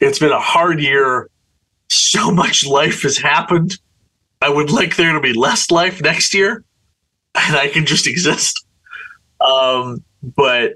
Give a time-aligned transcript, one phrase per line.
[0.00, 1.30] it's been a hard year.
[1.88, 3.78] So much life has happened.
[4.42, 6.62] I would like there to be less life next year,
[7.34, 8.64] and I can just exist.
[9.40, 10.74] Um, but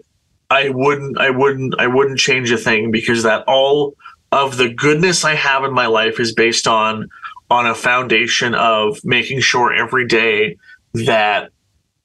[0.51, 3.95] I wouldn't, I wouldn't, I wouldn't change a thing because that all
[4.33, 7.09] of the goodness I have in my life is based on
[7.51, 10.57] on a foundation of making sure every day
[10.95, 11.51] that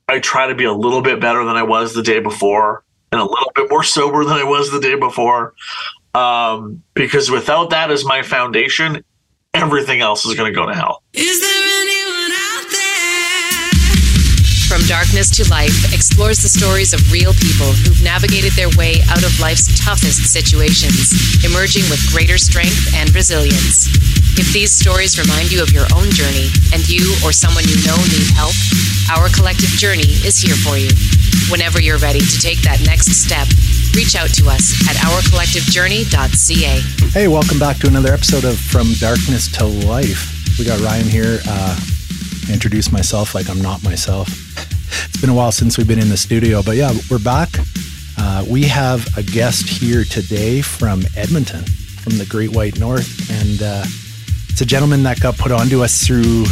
[0.08, 3.22] I try to be a little bit better than I was the day before and
[3.22, 5.54] a little bit more sober than I was the day before.
[6.16, 9.04] Um, because without that as my foundation,
[9.54, 11.04] everything else is going to go to hell.
[11.12, 13.76] Is there anyone out there?
[14.72, 19.28] From Darkness to Life explores the stories of real people who've navigated their way out
[19.28, 21.12] of life's toughest situations,
[21.44, 23.92] emerging with greater strength and resilience.
[24.40, 28.00] If these stories remind you of your own journey and you or someone you know
[28.08, 28.56] need help,
[29.12, 30.92] Our Collective Journey is here for you.
[31.52, 33.48] Whenever you're ready to take that next step,
[33.96, 36.80] reach out to us at ourcollectivejourney.ca.
[37.12, 40.60] Hey, welcome back to another episode of From Darkness to Life.
[40.60, 41.40] We got Ryan here.
[41.48, 41.80] Uh,
[42.52, 44.28] introduce myself like I'm not myself.
[45.08, 47.50] It's been a while since we've been in the studio, but yeah, we're back.
[48.18, 53.62] Uh, we have a guest here today from Edmonton, from the Great White North, and
[53.62, 53.84] uh,
[54.50, 56.46] it's a gentleman that got put onto us through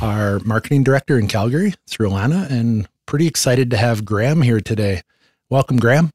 [0.00, 5.02] our marketing director in Calgary, through Alana, and pretty excited to have Graham here today.
[5.48, 6.10] Welcome, Graham.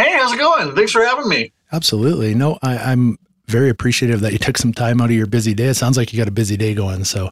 [0.00, 0.74] Hey, how's it going?
[0.74, 1.52] Thanks for having me.
[1.72, 2.34] Absolutely.
[2.34, 5.66] No, I, I'm very appreciative that you took some time out of your busy day.
[5.66, 7.28] It sounds like you got a busy day going, so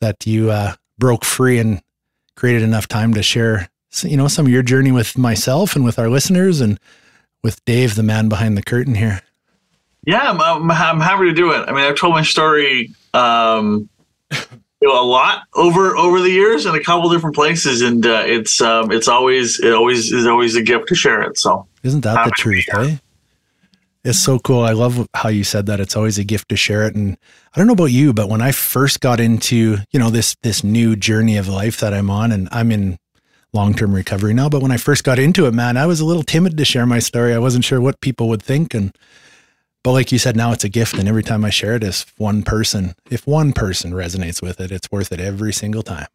[0.00, 1.80] that you uh, broke free and
[2.34, 3.70] created enough time to share,
[4.02, 6.80] you know, some of your journey with myself and with our listeners, and
[7.44, 9.22] with Dave, the man behind the curtain here.
[10.04, 11.68] Yeah, I'm, I'm, I'm happy to do it.
[11.68, 13.88] I mean, I've told my story um,
[14.32, 18.24] you know, a lot over over the years in a couple different places, and uh,
[18.26, 21.38] it's um, it's always it always is always a gift to share it.
[21.38, 22.96] So Isn't that the truth, eh?
[24.04, 24.62] It's so cool.
[24.62, 25.78] I love how you said that.
[25.78, 26.96] It's always a gift to share it.
[26.96, 27.16] And
[27.54, 30.64] I don't know about you, but when I first got into, you know, this this
[30.64, 32.98] new journey of life that I'm on, and I'm in
[33.52, 36.22] long-term recovery now, but when I first got into it, man, I was a little
[36.22, 37.32] timid to share my story.
[37.32, 38.74] I wasn't sure what people would think.
[38.74, 38.96] And
[39.84, 40.98] but like you said, now it's a gift.
[40.98, 44.72] And every time I share it, if one person, if one person resonates with it,
[44.72, 46.06] it's worth it every single time.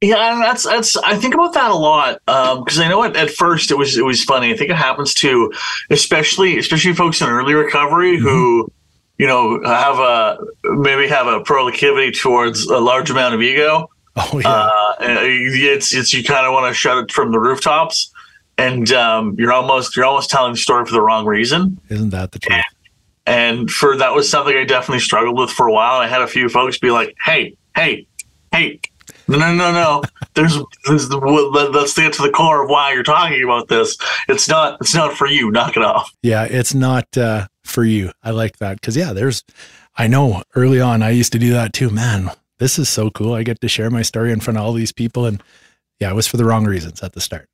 [0.00, 0.96] Yeah, that's that's.
[0.96, 4.04] I think about that a lot because I know at, at first it was it
[4.04, 4.50] was funny.
[4.50, 5.52] I think it happens to,
[5.90, 8.72] especially especially folks in early recovery who,
[9.18, 13.90] you know, have a maybe have a proclivity towards a large amount of ego.
[14.16, 14.48] Oh yeah.
[14.48, 18.10] Uh, it's it's you kind of want to shut it from the rooftops,
[18.56, 21.78] and um, you're almost you're almost telling the story for the wrong reason.
[21.90, 22.64] Isn't that the truth?
[23.26, 26.00] And for that was something I definitely struggled with for a while.
[26.00, 28.06] I had a few folks be like, "Hey, hey,
[28.50, 28.80] hey,
[29.38, 30.02] no, no, no, no.
[30.34, 33.96] There's, there's the, let- let's get to the core of why you're talking about this.
[34.28, 35.50] It's not, it's not for you.
[35.50, 38.12] Knock it off." Yeah, it's not uh, for you.
[38.22, 39.42] I like that because yeah, there's.
[39.96, 41.90] I know early on I used to do that too.
[41.90, 43.34] Man, this is so cool.
[43.34, 45.42] I get to share my story in front of all these people, and
[45.98, 47.48] yeah, it was for the wrong reasons at the start.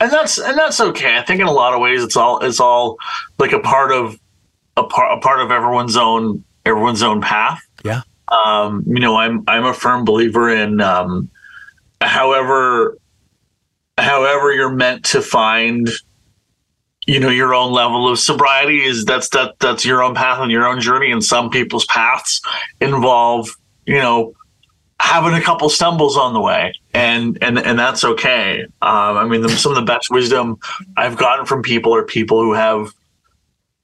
[0.00, 1.16] and that's and that's okay.
[1.16, 2.96] I think in a lot of ways, it's all it's all
[3.38, 4.18] like a part of
[4.76, 7.60] a part a part of everyone's own everyone's own path.
[7.84, 8.02] Yeah.
[8.32, 11.30] Um, you know, I'm I'm a firm believer in um,
[12.00, 12.96] however
[13.98, 15.88] however you're meant to find
[17.06, 20.50] you know your own level of sobriety is that's that that's your own path and
[20.50, 21.12] your own journey.
[21.12, 22.40] And some people's paths
[22.80, 23.50] involve
[23.86, 24.34] you know
[24.98, 26.74] having a couple stumbles on the way.
[26.94, 28.62] And and and that's okay.
[28.80, 30.58] Um, i mean some of the best wisdom
[30.96, 32.94] i've gotten from people are people who have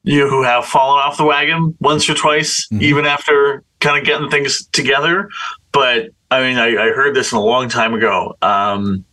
[0.05, 2.83] you who have fallen off the wagon once or twice Mhm.
[2.83, 5.29] even after kind of getting things together
[5.73, 9.05] but i mean i, I heard this a long time ago um,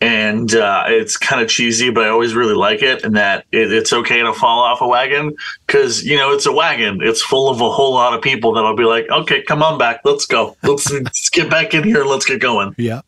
[0.00, 3.04] and uh, it's kind of cheesy, but I always really like it.
[3.04, 5.32] And that it, it's okay to fall off a wagon
[5.64, 6.98] because you know it's a wagon.
[7.02, 10.00] It's full of a whole lot of people that'll be like, "Okay, come on back,
[10.04, 13.02] let's go, let's, let's get back in here, let's get going." Yeah,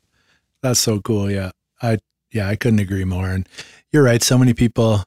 [0.62, 1.28] that's so cool.
[1.28, 1.50] Yeah,
[1.82, 1.98] I
[2.30, 3.28] yeah I couldn't agree more.
[3.28, 3.48] And
[3.90, 4.22] you're right.
[4.22, 5.02] So many people,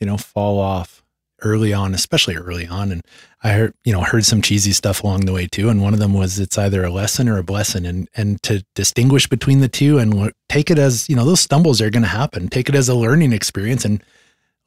[0.00, 1.01] you know, fall off
[1.44, 2.92] early on, especially early on.
[2.92, 3.02] And
[3.42, 5.68] I heard you know heard some cheesy stuff along the way too.
[5.68, 7.86] And one of them was it's either a lesson or a blessing.
[7.86, 11.80] And and to distinguish between the two and take it as you know those stumbles
[11.80, 12.48] are going to happen.
[12.48, 14.02] Take it as a learning experience and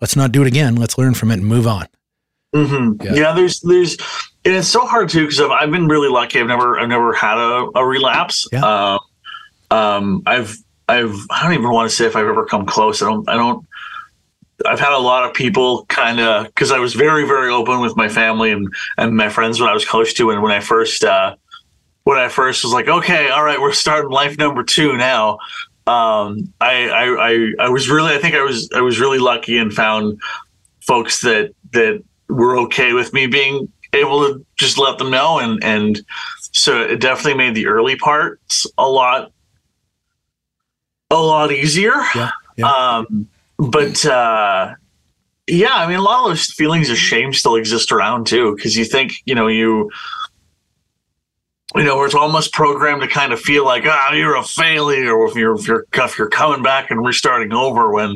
[0.02, 0.76] let's not do it again.
[0.76, 1.86] Let's learn from it and move on.
[2.54, 3.14] hmm Yeah.
[3.14, 3.34] Yeah.
[3.34, 3.98] there's there's
[4.44, 6.40] and it's so hard too because I've, I've been really lucky.
[6.40, 8.48] I've never I've never had a, a relapse.
[8.52, 8.62] Yeah.
[8.64, 9.00] Um,
[9.72, 10.56] um, I've
[10.88, 13.02] I've I don't even want to say if I've ever come close.
[13.02, 13.66] I don't I don't.
[14.66, 17.96] I've had a lot of people kind of because I was very very open with
[17.98, 18.68] my family and
[18.98, 21.36] and my friends when I was close to and when I first uh,
[22.04, 25.40] when I first was like okay all right we're starting life number two now.
[25.88, 29.58] Um, I, I I I was really I think I was I was really lucky
[29.58, 30.20] and found
[30.80, 35.64] folks that that were okay with me being able to just let them know and
[35.64, 36.02] and
[36.52, 39.32] so it definitely made the early parts a lot
[41.12, 42.32] a lot easier Yeah.
[42.58, 42.72] Yeah.
[42.72, 44.74] um but uh
[45.48, 48.76] yeah i mean a lot of those feelings of shame still exist around too because
[48.78, 49.90] you think you know you
[51.76, 55.12] you know, where it's almost programmed to kind of feel like, ah, you're a failure,
[55.12, 57.92] or if you're if you're if you're coming back and restarting over.
[57.92, 58.12] When,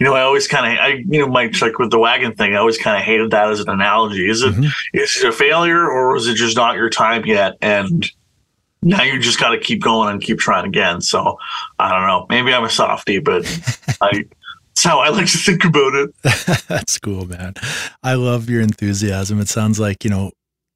[0.00, 2.54] you know, I always kind of, I you know, Mike, like with the wagon thing,
[2.54, 4.28] I always kind of hated that as an analogy.
[4.28, 4.72] Is it Mhm.
[4.94, 7.52] is it a failure, or is it just not your time yet?
[7.60, 8.10] And
[8.82, 11.00] now you just got to keep going and keep trying again.
[11.00, 11.38] So
[11.78, 12.26] I don't know.
[12.28, 13.44] Maybe I'm a softie, but
[14.00, 14.24] I.
[14.76, 16.14] That's how I like to think about it.
[16.68, 17.54] That's cool, man.
[18.02, 19.40] I love your enthusiasm.
[19.40, 20.32] It sounds like, you know,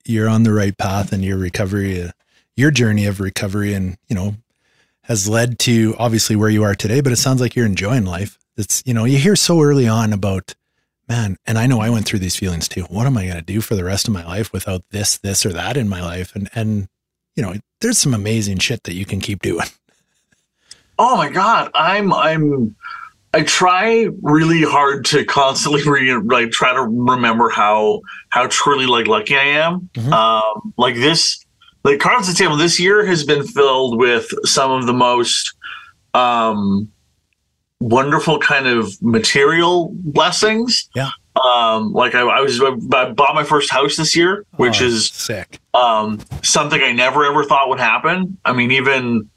[0.06, 2.12] you're on the right path and your recovery, uh,
[2.56, 4.36] your journey of recovery and, you know,
[5.02, 8.38] has led to obviously where you are today, but it sounds like you're enjoying life.
[8.56, 10.54] It's, you know, you hear so early on about,
[11.06, 12.84] man, and I know I went through these feelings too.
[12.84, 15.44] What am I going to do for the rest of my life without this, this,
[15.44, 16.34] or that in my life?
[16.34, 16.88] And, and,
[17.36, 19.68] you know, there's some amazing shit that you can keep doing.
[20.98, 22.76] Oh my god, I'm I'm
[23.32, 28.00] I try really hard to constantly re- like try to remember how
[28.30, 29.88] how truly like lucky I am.
[29.94, 30.12] Mhm.
[30.12, 31.44] Um, like this,
[31.84, 35.54] like cards at the table this year has been filled with some of the most
[36.14, 36.88] um,
[37.80, 40.88] wonderful kind of material blessings.
[40.94, 41.10] Yeah.
[41.44, 45.08] Um, like I, I was I bought my first house this year, which Oh, is
[45.10, 45.60] sick.
[45.72, 48.36] um, something I never ever thought would happen.
[48.44, 49.30] I mean, even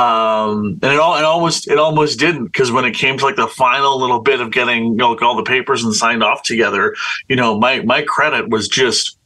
[0.00, 3.36] um, and it all it almost it almost didn't because when it came to like
[3.36, 6.42] the final little bit of getting you know like all the papers and signed off
[6.42, 6.94] together,
[7.28, 9.18] you know, my my credit was just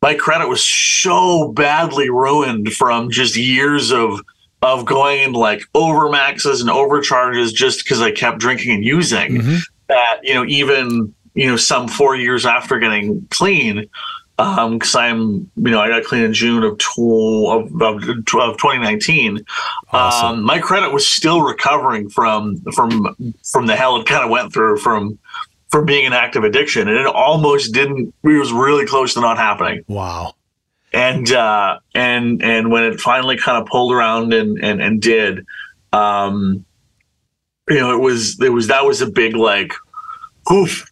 [0.00, 4.20] my credit was so badly ruined from just years of
[4.62, 9.60] of going into like overmaxes and overcharges just because I kept drinking and using Mhm.
[9.88, 13.88] that you know even you know some four years after getting clean
[14.38, 16.98] um because i'm you know i got clean in june of, tw-
[17.48, 19.44] of, of, of 2019
[19.92, 20.28] Awesome.
[20.38, 24.52] um my credit was still recovering from from from the hell it kind of went
[24.52, 25.18] through from
[25.70, 29.36] from being an active addiction and it almost didn't it was really close to not
[29.38, 30.34] happening Wow.
[30.92, 35.44] and uh and and when it finally kind of pulled around and and and did
[35.92, 36.64] um
[37.68, 39.72] you know it was it was that was a big like
[40.52, 40.90] oof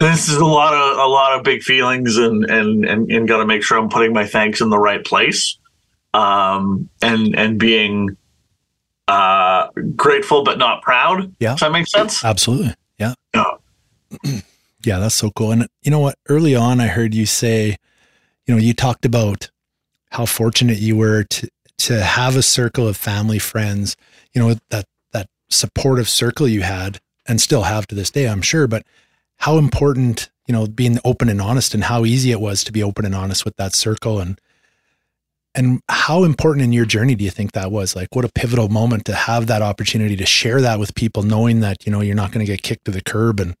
[0.00, 3.38] this is a lot of a lot of big feelings and and and, and got
[3.38, 5.58] to make sure i'm putting my thanks in the right place
[6.14, 8.16] um and and being
[9.08, 11.50] uh grateful but not proud Yeah.
[11.50, 12.74] does that make sense Absolutely.
[12.98, 13.14] Yeah.
[13.34, 13.44] Yeah.
[14.84, 15.52] yeah, that's so cool.
[15.52, 16.16] And you know what?
[16.28, 17.76] Early on, I heard you say,
[18.46, 19.50] you know, you talked about
[20.10, 21.48] how fortunate you were to
[21.78, 23.96] to have a circle of family, friends,
[24.32, 28.42] you know, that that supportive circle you had and still have to this day, I'm
[28.42, 28.66] sure.
[28.66, 28.84] But
[29.40, 32.82] how important, you know, being open and honest and how easy it was to be
[32.82, 34.40] open and honest with that circle and
[35.56, 37.96] and how important in your journey do you think that was?
[37.96, 41.58] Like what a pivotal moment to have that opportunity to share that with people, knowing
[41.60, 43.40] that, you know, you're not going to get kicked to the curb.
[43.40, 43.56] And,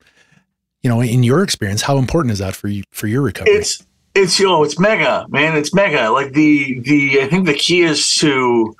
[0.82, 3.54] you know, in your experience, how important is that for you, for your recovery?
[3.54, 3.82] it's
[4.14, 7.82] it's you know it's mega man it's mega like the the i think the key
[7.82, 8.74] is to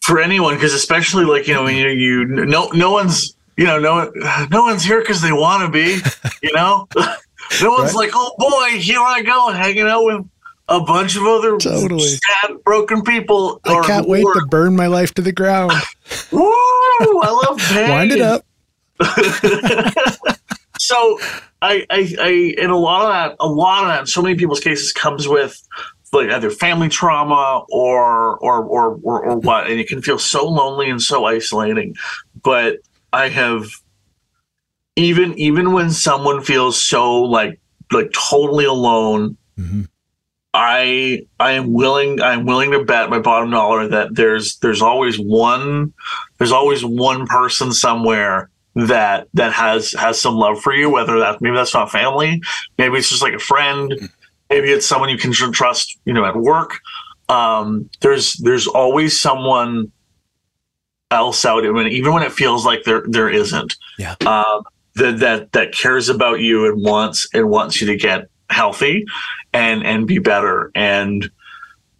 [0.00, 3.78] for anyone because especially like you know when you, you no no one's you know
[3.78, 4.10] no
[4.50, 6.00] no one's here because they want to be
[6.42, 8.06] you know no one's Right.
[8.06, 10.26] like oh boy here i go hanging out with
[10.68, 12.00] a bunch of other Totally.
[12.08, 15.72] sad broken people I or- can't wait to burn my life to the ground.
[16.30, 17.90] Woo, I love pain.
[17.96, 18.44] Wind it up.
[20.78, 21.18] so
[21.60, 24.36] I, I, I, and a lot of that, a lot of that, in so many
[24.36, 25.60] people's cases comes with
[26.12, 30.46] like either family trauma or, or, or, or, or what, and it can feel so
[30.48, 31.96] lonely and so isolating.
[32.44, 32.76] But
[33.12, 33.66] I have,
[34.96, 39.88] even, even when someone feels so like, like totally alone, Mhm.
[40.52, 45.16] I I am willing I'm willing to bet my bottom dollar that there's there's always
[45.18, 45.92] one
[46.38, 51.40] there's always one person somewhere that that has has some love for you whether that
[51.40, 52.40] maybe that's not family
[52.78, 53.94] maybe it's just like a friend
[54.48, 56.80] maybe it's someone you can trust you know at work
[57.28, 59.92] um there's there's always someone
[61.10, 63.76] else out even when it feels like there there isn't.
[63.98, 64.14] Yeah.
[64.26, 64.62] um
[64.96, 69.04] that that that cares about you and wants and wants you to get healthy
[69.52, 70.70] and and be better.
[70.74, 71.30] And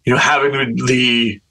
[0.05, 1.41] you know having the, the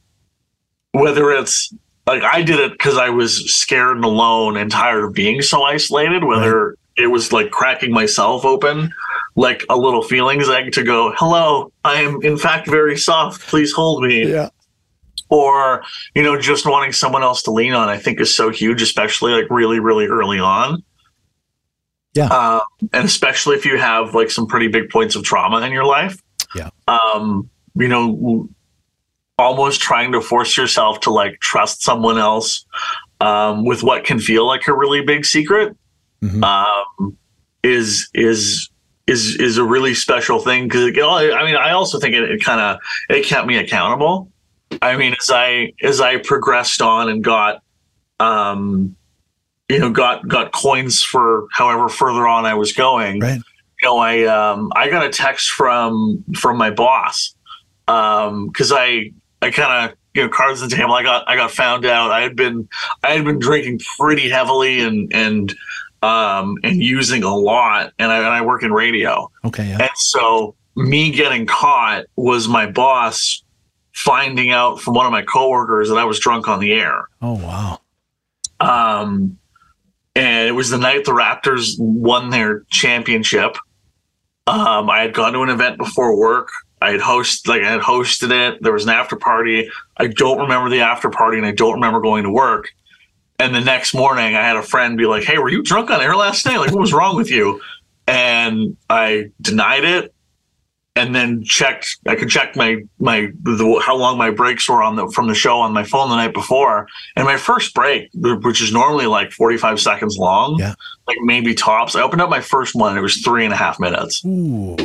[0.93, 1.73] whether it's
[2.07, 5.63] like I did it because I was scared and alone and tired of being so
[5.63, 8.93] isolated whether it was like cracking myself open
[9.37, 13.43] like a little feelings egg to go hello I am in fact very soft.
[13.43, 14.29] Please hold me.
[14.29, 14.49] Yeah.
[15.31, 15.83] Or
[16.15, 19.33] you know just wanting someone else to lean on i think is so huge especially
[19.33, 20.83] like really really early on
[22.15, 22.27] Yeah.
[22.27, 22.61] Um,
[22.93, 26.21] and especially if you have like some pretty big points of trauma in your life.
[26.57, 26.71] Yeah.
[26.89, 28.49] Um, you know,
[29.39, 32.65] almost trying to force yourself to like trust someone else
[33.21, 35.77] um, with what can feel like a really big secret
[36.23, 36.43] Mhm.
[36.43, 37.17] um,
[37.63, 38.69] is is
[39.07, 40.93] is is a really special thing because
[41.33, 44.31] I mean I also think it, it kind of it kept me accountable.
[44.83, 47.63] I mean as I as I progressed on and got
[48.19, 48.97] um
[49.69, 53.37] you know got got coins for however further on I was going Right.
[53.37, 57.35] you know I um I got a text from from my boss
[57.89, 59.11] um because I
[59.43, 62.11] I kind of you know cards on the table I got I got found out
[62.11, 62.69] I had been
[63.03, 65.55] I had been drinking pretty heavily and and
[66.03, 69.69] um and using a lot and I, and I work in radio Okay.
[69.69, 69.79] Yeah.
[69.81, 73.43] and so me getting caught was my boss
[74.05, 77.35] finding out from one of my coworkers that I was drunk on the air Oh
[77.35, 77.81] wow.
[78.61, 79.39] um,
[80.17, 83.57] and it was the night the Raptors won their championship.
[84.47, 86.49] Um, I had gone to an event before work.
[86.83, 88.61] I had hosted, like I had hosted it.
[88.63, 89.71] There was an after party.
[89.99, 92.71] I don't remember the after party, and I don't remember going to work.
[93.39, 96.01] And the next morning, I had a friend be like, "Hey, were you drunk on
[96.01, 96.57] air last night?
[96.59, 97.61] Like, what was wrong with you?"
[98.09, 100.13] And I denied it,
[101.01, 101.99] and then checked.
[102.07, 105.35] I could check my my the, how long my breaks were on the from the
[105.35, 106.87] show on my phone the night before.
[107.17, 110.75] And my first break, which is normally like forty five seconds long, Yeah.
[111.07, 111.97] like maybe tops.
[111.97, 114.23] I opened up my first one, it was three and a half minutes.
[114.25, 114.77] Ooh.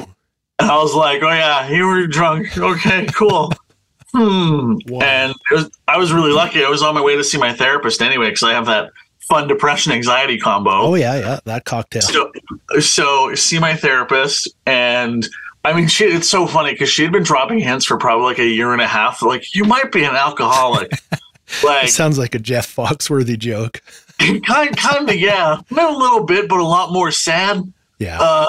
[0.58, 2.58] And I was like, "Oh yeah, you were drunk.
[2.58, 3.52] Okay, cool."
[4.14, 4.76] hmm.
[4.88, 5.02] Wow.
[5.02, 6.64] And it was, I was really lucky.
[6.64, 8.92] I was on my way to see my therapist anyway because I have that
[9.28, 10.70] fun depression anxiety combo.
[10.72, 11.16] Oh yeah.
[11.20, 11.40] Yeah.
[11.46, 12.04] That cocktail.
[12.04, 12.32] So,
[12.80, 15.28] so see my therapist, and
[15.66, 16.06] I mean, she.
[16.06, 18.82] It's so funny because she had been dropping hints for probably like a year and
[18.82, 19.24] a half.
[19.24, 20.92] Like, you might be an alcoholic.
[21.64, 23.82] like, It sounds like a Jeff Foxworthy joke.
[24.20, 27.64] kind, kind of, yeah, not a little bit, but a lot more sad.
[27.98, 28.22] Yeah.
[28.22, 28.48] Uh,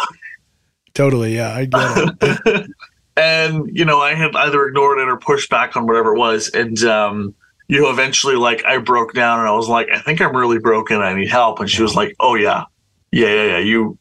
[0.93, 1.35] totally.
[1.35, 1.55] Yeah.
[1.55, 2.71] I get it.
[3.17, 6.51] and you know, I had either ignored it or pushed back on whatever it was,
[6.51, 7.35] and um,
[7.69, 10.59] you know, eventually, like, I broke down and I was like, I think I'm really
[10.59, 11.01] broken.
[11.01, 11.61] I need help.
[11.61, 12.65] And she was like, Oh yeah,
[13.11, 13.59] yeah, yeah, yeah.
[13.59, 13.99] You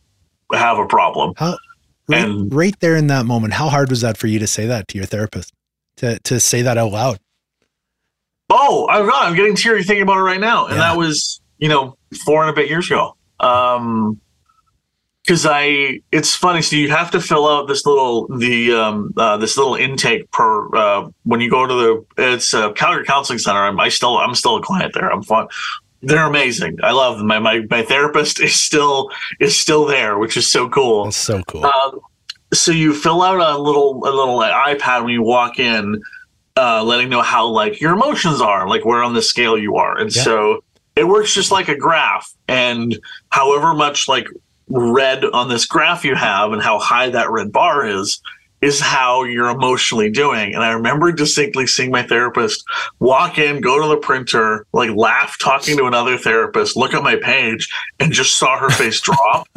[0.51, 1.33] have a problem.
[1.37, 1.57] How
[2.07, 4.65] right, And- right there in that moment, how hard was that for you to say
[4.67, 5.53] that to your therapist?
[5.97, 7.19] To to say that out loud?
[8.49, 9.23] Oh, I'm not.
[9.25, 10.65] I'm getting teary thinking about it right now.
[10.65, 10.81] And Yeah.
[10.81, 13.15] that was, you know, four and a bit years ago.
[13.39, 14.19] Um,
[15.23, 16.61] because I, it's funny.
[16.61, 20.75] So you have to fill out this little the um uh, this little intake per
[20.75, 23.59] uh, when you go to the it's uh, Calgary Counseling Center.
[23.65, 25.11] I'm I still I'm still a client there.
[25.11, 25.47] I'm fun.
[26.05, 26.77] They're amazing.
[26.83, 27.27] I love them.
[27.27, 29.09] My my my therapist is still
[29.39, 31.05] is still there, which is so cool.
[31.05, 31.65] That's so cool.
[31.65, 31.99] Um,
[32.53, 36.01] so you fill out a little a little iPad when you walk in,
[36.57, 39.97] uh, letting know how like your emotions are, like where on the scale you are,
[39.97, 40.21] and Yeah.
[40.23, 40.63] so
[40.95, 42.31] it works just like a graph.
[42.47, 42.97] And
[43.29, 44.27] however much like
[44.69, 48.21] red on this graph you have, and how high that red bar is,
[48.61, 50.53] is how you're emotionally doing.
[50.53, 52.63] And I remember distinctly seeing my therapist
[52.99, 57.15] walk in, go to the printer, like laugh, talking to another therapist, look at my
[57.17, 57.69] page,
[57.99, 59.47] and just saw her face drop.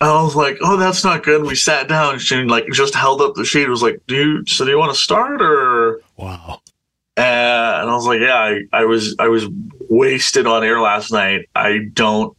[0.00, 2.14] I was like, "Oh, that's not good." And we sat down.
[2.14, 3.68] And she like just held up the sheet.
[3.68, 4.46] Was like, "Do you?
[4.46, 6.60] So do you want to start or?" wow.
[7.16, 7.20] Uh,
[7.80, 9.46] and I was like, "Yeah, I, I was I was
[9.88, 11.48] wasted on air last night.
[11.54, 12.36] I don't.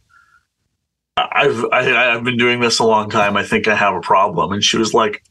[1.16, 3.36] I've I, I've been doing this a long time.
[3.36, 5.22] I think I have a problem." And she was like,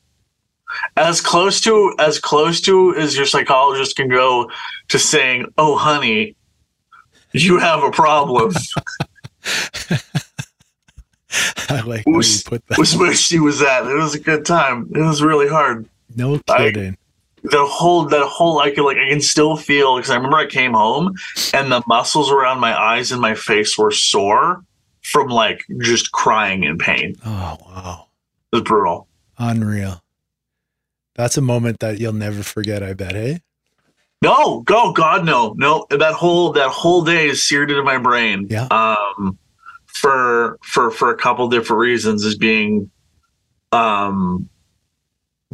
[0.98, 4.50] "As close to as close to as your psychologist can go
[4.90, 6.36] to saying, "Oh, honey,
[7.34, 8.54] you have a problem."
[11.70, 12.78] I like how you was- put that.
[12.78, 13.86] was where she was at.
[13.86, 14.90] It was a good time.
[14.96, 15.88] It was really hard.
[16.16, 16.98] No I- kidding.
[17.44, 20.46] the whole that whole I could like I can still feel because I remember I
[20.48, 21.14] came home
[21.54, 24.64] and the muscles around my eyes and my face were sore
[25.06, 27.16] from like just crying in pain.
[27.26, 28.08] oh wow.
[28.52, 29.08] It was brutal.
[29.38, 30.02] Unreal.
[31.14, 33.42] That's a moment that you'll never forget, I bet, hey?
[34.24, 35.54] No, go God no.
[35.58, 38.48] No, that whole that whole day is seared into my brain.
[38.50, 38.68] Yeah.
[38.72, 39.38] Um
[39.86, 42.90] for for for a couple different reasons as being
[43.72, 44.50] um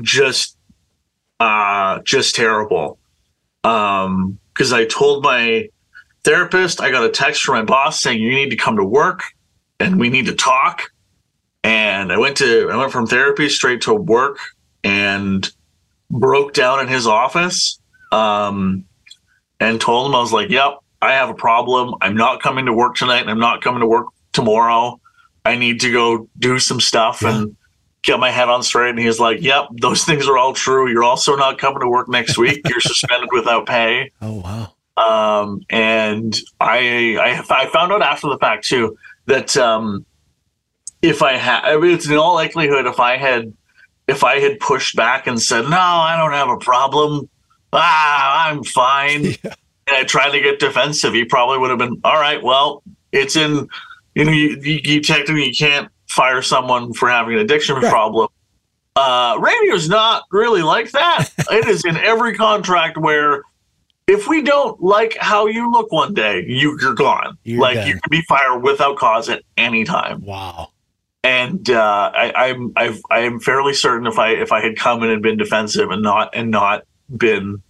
[0.01, 0.57] just
[1.41, 2.99] uh just terrible.
[3.65, 5.67] Um because I told my
[6.23, 9.23] therapist, I got a text from my boss saying you need to come to work
[9.81, 10.91] and we need to talk.
[11.63, 14.37] And I went to I went from therapy straight to work
[14.83, 15.49] and
[16.09, 17.79] broke down in his office
[18.11, 18.85] um,
[19.59, 21.95] and told him I was like, "Yep, I have a problem.
[22.01, 24.99] I'm not coming to work tonight, and I'm not coming to work tomorrow.
[25.45, 27.29] I need to go do some stuff Yeah.
[27.41, 27.55] and
[28.01, 30.89] get my head on straight." And he was like, "Yep, those things are all true.
[30.89, 32.61] You're also not coming to work next week.
[32.67, 34.73] You're suspended without pay." Oh wow.
[34.97, 37.17] Um, and I,
[37.49, 38.97] I I found out after the fact too
[39.27, 40.05] that um,
[41.01, 43.53] if I had, I mean, it's in all likelihood if I had,
[44.07, 47.29] if I had pushed back and said, "No, I don't have a problem.
[47.73, 49.53] Ah, I'm fine," Yeah.
[49.87, 53.35] and I tried to get defensive, he probably would have been, "All right, well, it's
[53.35, 53.67] in,
[54.15, 57.89] you know, you, you, you technically you can't fire someone for having an addiction Right.
[57.89, 58.27] problem."
[58.93, 61.29] Uh, radio's not really like that.
[61.49, 63.41] it is in every contract where
[64.07, 67.37] if we don't like how you look one day, you, you're gone.
[67.43, 67.87] You're like done.
[67.87, 70.21] you can be fired without cause at any time.
[70.25, 70.69] Wow.
[71.23, 75.03] And uh, I, I'm I've, I am fairly certain if I if I had come
[75.03, 76.83] in and been defensive and not and not
[77.15, 77.61] been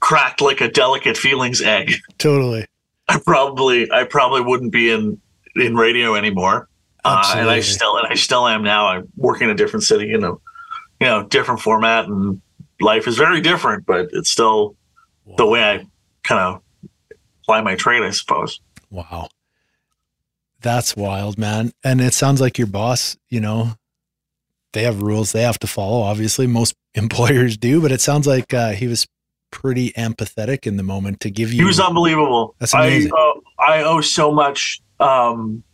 [0.00, 2.66] cracked like a delicate feelings egg, Totally.
[3.08, 5.20] I probably I probably wouldn't be in
[5.54, 6.68] in radio anymore.
[7.04, 8.86] Uh, and I still and I still am now.
[8.86, 12.40] I work in a different city in a you know different format and
[12.80, 14.76] life is very different, but it's still
[15.36, 15.86] the way I
[16.22, 16.62] kind of
[17.42, 18.60] apply my trade, I suppose.
[18.90, 19.28] Wow.
[20.60, 21.72] That's wild, man.
[21.82, 23.72] And it sounds like your boss, you know,
[24.72, 26.02] they have rules they have to follow.
[26.02, 29.06] Obviously, most employers do, but it sounds like uh, he was
[29.50, 31.60] pretty empathetic in the moment to give you.
[31.60, 32.54] He was unbelievable.
[32.58, 33.12] That's I amazing.
[33.14, 34.80] owe, I owe so much.
[35.00, 35.64] Um,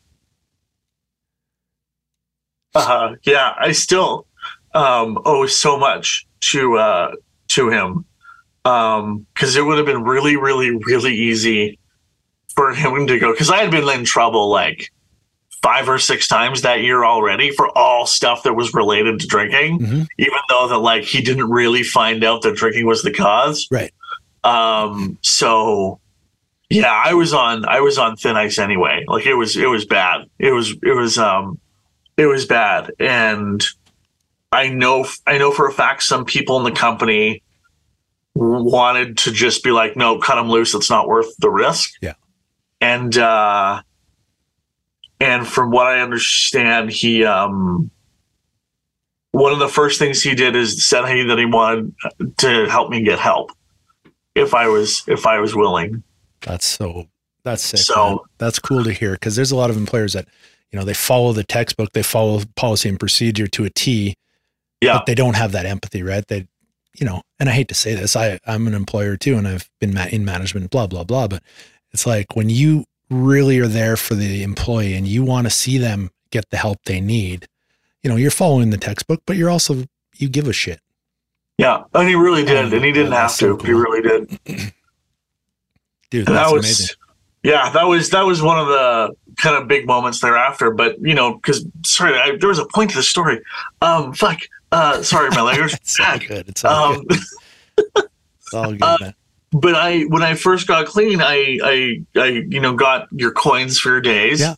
[2.75, 4.27] uh, yeah, I still
[4.75, 7.13] um, owe so much to uh,
[7.49, 8.05] to him
[8.66, 11.78] because it would have been really, really, really easy
[12.54, 13.32] for him to go.
[13.32, 14.90] Because I had been in trouble like
[15.62, 19.78] five or six times that year already for all stuff that was related to drinking,
[19.80, 20.06] Mhm.
[20.18, 23.66] even though that like he didn't really find out that drinking was the cause.
[23.70, 23.92] Right.
[24.44, 26.00] Um, so
[26.70, 29.04] yeah, I was on I was on thin ice anyway.
[29.06, 30.26] Like it was it was bad.
[30.38, 31.58] It was it was um
[32.16, 32.90] it was bad.
[32.99, 33.64] And
[34.52, 37.42] I know I know for a fact some people in the company
[38.37, 40.75] wanted to just be like, no, cut him loose.
[40.75, 41.90] It's not worth the risk.
[42.00, 42.14] Yeah.
[42.81, 43.83] And uh
[45.21, 47.90] and from what I understand, he um
[49.33, 51.94] one of the first things he did is said he, that he wanted
[52.38, 53.51] to help me get help
[54.35, 56.03] if I was if I was willing.
[56.42, 57.07] That's so,
[57.42, 57.81] that's sick.
[57.81, 58.18] So- man.
[58.38, 60.27] That's cool to hear because there's a lot of employers that,
[60.70, 64.14] you know, they follow the textbook, they follow policy and procedure to a T,
[64.83, 64.94] Yeah.
[64.94, 66.27] but they don't have that empathy, right?
[66.27, 66.46] They,
[66.98, 69.68] you know, and I hate to say this, I, I'm an employer too, and I've
[69.80, 71.28] been in management, blah, blah, blah.
[71.28, 71.42] But
[71.92, 75.78] it's like when you really are there for the employee and you want to see
[75.78, 77.46] them get the help they need,
[78.02, 79.85] you know, you're following the textbook, but you're also,
[80.16, 80.80] you give a shit.
[81.59, 83.50] Yeah, and he really did, and he didn't have that's to.
[83.52, 84.38] so but He really did.
[86.11, 86.96] Dude, And that was, amazing.
[87.42, 90.70] yeah, that was that was one of the kind of big moments thereafter.
[90.70, 93.40] But you know, because sorry, I, there was a point to the story.
[93.83, 94.40] Um, fuck.
[94.72, 95.75] Uh, sorry, my language.
[95.81, 96.49] It's all good.
[96.49, 97.18] It's all Um, good.
[98.40, 99.12] It's all good, uh,
[99.53, 103.79] but I when I first got clean, I I I you know got your coins
[103.79, 104.40] for your days.
[104.40, 104.55] Yeah.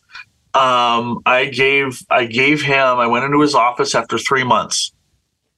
[0.53, 2.97] Um, I gave I gave him.
[2.99, 4.91] I went into his office after three months,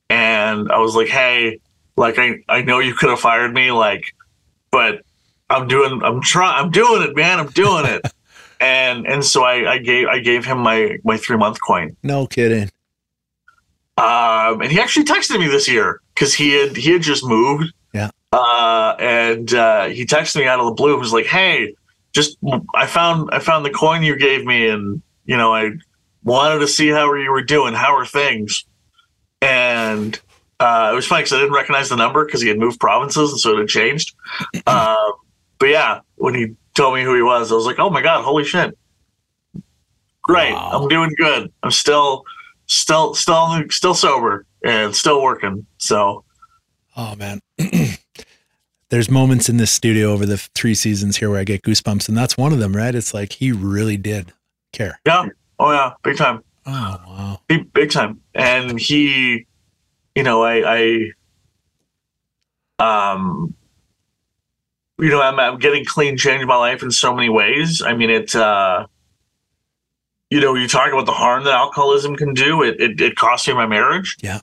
[0.10, 1.60] and I was like, "Hey,
[1.97, 4.13] like I I know you could have fired me, like,
[4.71, 5.01] but
[5.49, 7.39] I'm doing I'm trying I'm doing it, man.
[7.39, 8.01] I'm doing it."
[8.62, 11.97] and and so I I gave I gave him my my three month coin.
[12.04, 12.69] No kidding.
[13.97, 17.74] Um, and he actually texted me this year because he had he had just moved.
[17.93, 18.12] Yeah.
[18.32, 20.93] Uh, and uh, he texted me out of the blue.
[20.93, 21.76] He was like, "Hey,
[22.13, 22.38] just
[22.74, 25.71] I found I found the coin you gave me, and you know I
[26.24, 27.74] wanted to see how you were doing.
[27.74, 28.63] How are things?"
[29.41, 30.19] And
[30.60, 33.32] uh, it was funny because I didn't recognize the number because he had moved provinces,
[33.32, 34.15] and so it had changed.
[34.67, 35.13] um,
[35.58, 38.23] but yeah, when he told me who he was, I was like, "Oh my god,
[38.23, 38.75] holy shit!"
[40.23, 40.71] Great, Wow.
[40.73, 41.51] I'm doing good.
[41.63, 42.23] I'm still,
[42.67, 45.65] still, still, still sober and still working.
[45.77, 46.23] So
[46.97, 47.39] Oh man.
[48.89, 52.17] There's moments in this studio over the three seasons here where I get goosebumps, and
[52.17, 52.93] that's one of them, right?
[52.93, 54.33] It's like he really did
[54.73, 54.99] care.
[55.05, 55.27] yeah,
[55.59, 56.43] oh yeah, big time.
[56.65, 57.39] Oh wow.
[57.47, 58.19] big, big time.
[58.35, 59.47] And he,
[60.15, 61.11] you know, I,
[62.79, 63.53] I, um,
[65.01, 67.81] you know, I'm, I'm getting clean, changed my life in so many ways.
[67.81, 68.85] I mean, it, uh,
[70.29, 72.61] you know, you talk about the harm that alcoholism can do.
[72.63, 74.15] It, it, it cost me my marriage.
[74.21, 74.39] Yeah.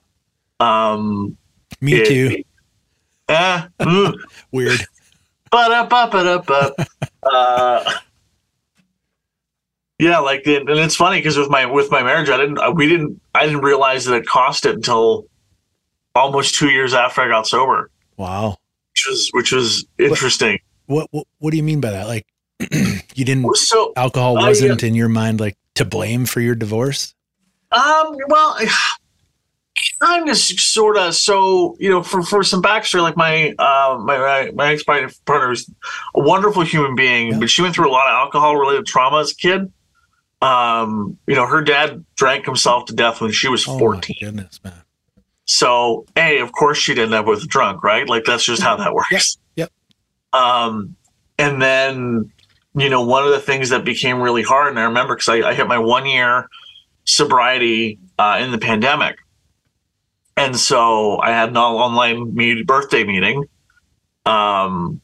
[0.60, 1.36] Um,
[1.80, 2.42] Me it- too.
[3.30, 4.14] Eh, mm,
[4.52, 4.80] Weird.
[5.50, 6.72] Ba-da-ba-ba-da-ba.
[7.30, 7.92] uh,
[9.98, 12.70] yeah, like and and it's funny because with my with my marriage, I didn't uh,
[12.74, 15.26] we didn't I didn't realize that it cost it until
[16.14, 18.56] almost two years after I got sober, Wow.
[18.98, 20.58] Which was which was interesting.
[20.86, 22.06] What what what do you mean by that?
[22.06, 22.26] Like
[23.14, 24.46] you didn't So alcohol Oh, yeah.
[24.48, 27.14] wasn't in your mind like to blame for your divorce?
[27.70, 28.56] Um, well,
[30.00, 31.14] kind of, sort of.
[31.14, 35.70] So, you know, for, for some backstory, like my uh, my my, ex partner is
[36.14, 37.38] a wonderful human being, Yeah.
[37.38, 39.72] but she went through a lot of alcohol related trauma as a kid.
[40.40, 44.16] um, you know, her dad drank himself to death when she was Oh, my 14.
[44.20, 44.82] goodness, man.
[45.48, 48.06] So, A, of course she'd end up with a drunk, right?
[48.06, 49.38] Like that's just how that works.
[49.56, 49.72] Yep.
[50.34, 50.94] Um,
[51.38, 52.30] and then,
[52.74, 55.48] you know, one of the things that became really hard, and I remember because I,
[55.48, 56.50] I hit my one year
[57.04, 59.16] sobriety uh, in the pandemic.
[60.36, 63.44] And so I had an all online meet, birthday meeting.
[64.26, 65.00] Um,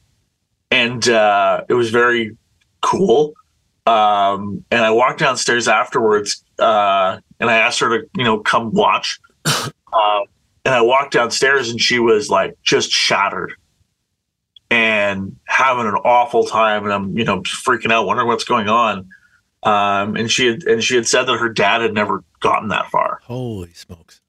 [0.69, 2.37] and uh, it was very
[2.81, 3.33] cool.
[3.87, 8.71] Um, and I walked downstairs afterwards uh, and I asked her to, you know, come
[8.73, 9.19] watch.
[9.95, 10.25] Um,
[10.65, 13.53] and I walked downstairs and she was like just shattered
[14.71, 16.83] and having an awful time.
[16.83, 19.07] And I'm, you know, freaking out, wondering what's going on.
[19.61, 22.89] Um, and she had, and she had said that her dad had never gotten that
[22.89, 23.19] far.
[23.23, 24.21] Holy smokes.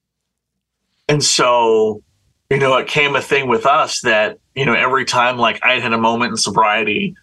[1.09, 2.03] And so,
[2.51, 5.81] you know, it came a thing with us that, you know, every time like I
[5.81, 7.15] had a moment in sobriety,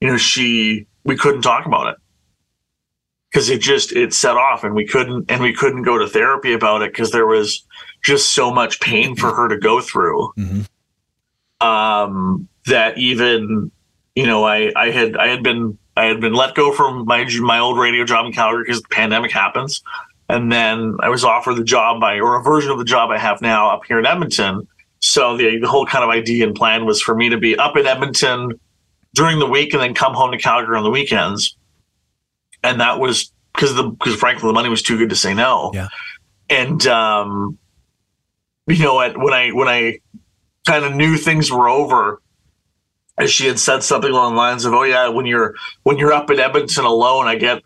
[0.00, 1.96] you know, she, we couldn't talk about it
[3.30, 6.52] because it just, it set off and we couldn't, and we couldn't go to therapy
[6.52, 7.64] about it because there was
[8.02, 10.32] just so much pain for her to go through.
[10.36, 10.66] Mhm.
[11.60, 13.70] Um, that even,
[14.14, 17.28] you know, I, I had, I had been, I had been let go from my,
[17.40, 19.82] my old radio job in Calgary because the pandemic happens.
[20.28, 23.18] And then I was offered the job by, or a version of the job I
[23.18, 24.66] have now up here in Edmonton.
[25.00, 27.76] So the, the whole kind of idea and plan was for me to be up
[27.76, 28.58] in Edmonton
[29.14, 31.56] during the week and then come home to Calgary on the weekends.
[32.62, 35.72] And that was because the because frankly the money was too good to say no.
[35.74, 35.88] Yeah.
[36.48, 37.58] And um,
[38.66, 39.98] you know what when I when I
[40.66, 42.20] kind of knew things were over,
[43.18, 46.12] as she had said something along the lines of, "Oh yeah, when you're when you're
[46.12, 47.62] up in Edmonton alone, I get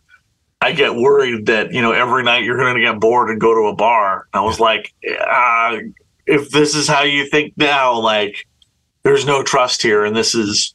[0.61, 3.55] I get worried that you know every night you're going to get bored and go
[3.55, 5.79] to a bar." And I was like, uh,
[6.27, 8.47] "If this is how you think now, like
[9.03, 10.75] there's no trust here, and this is."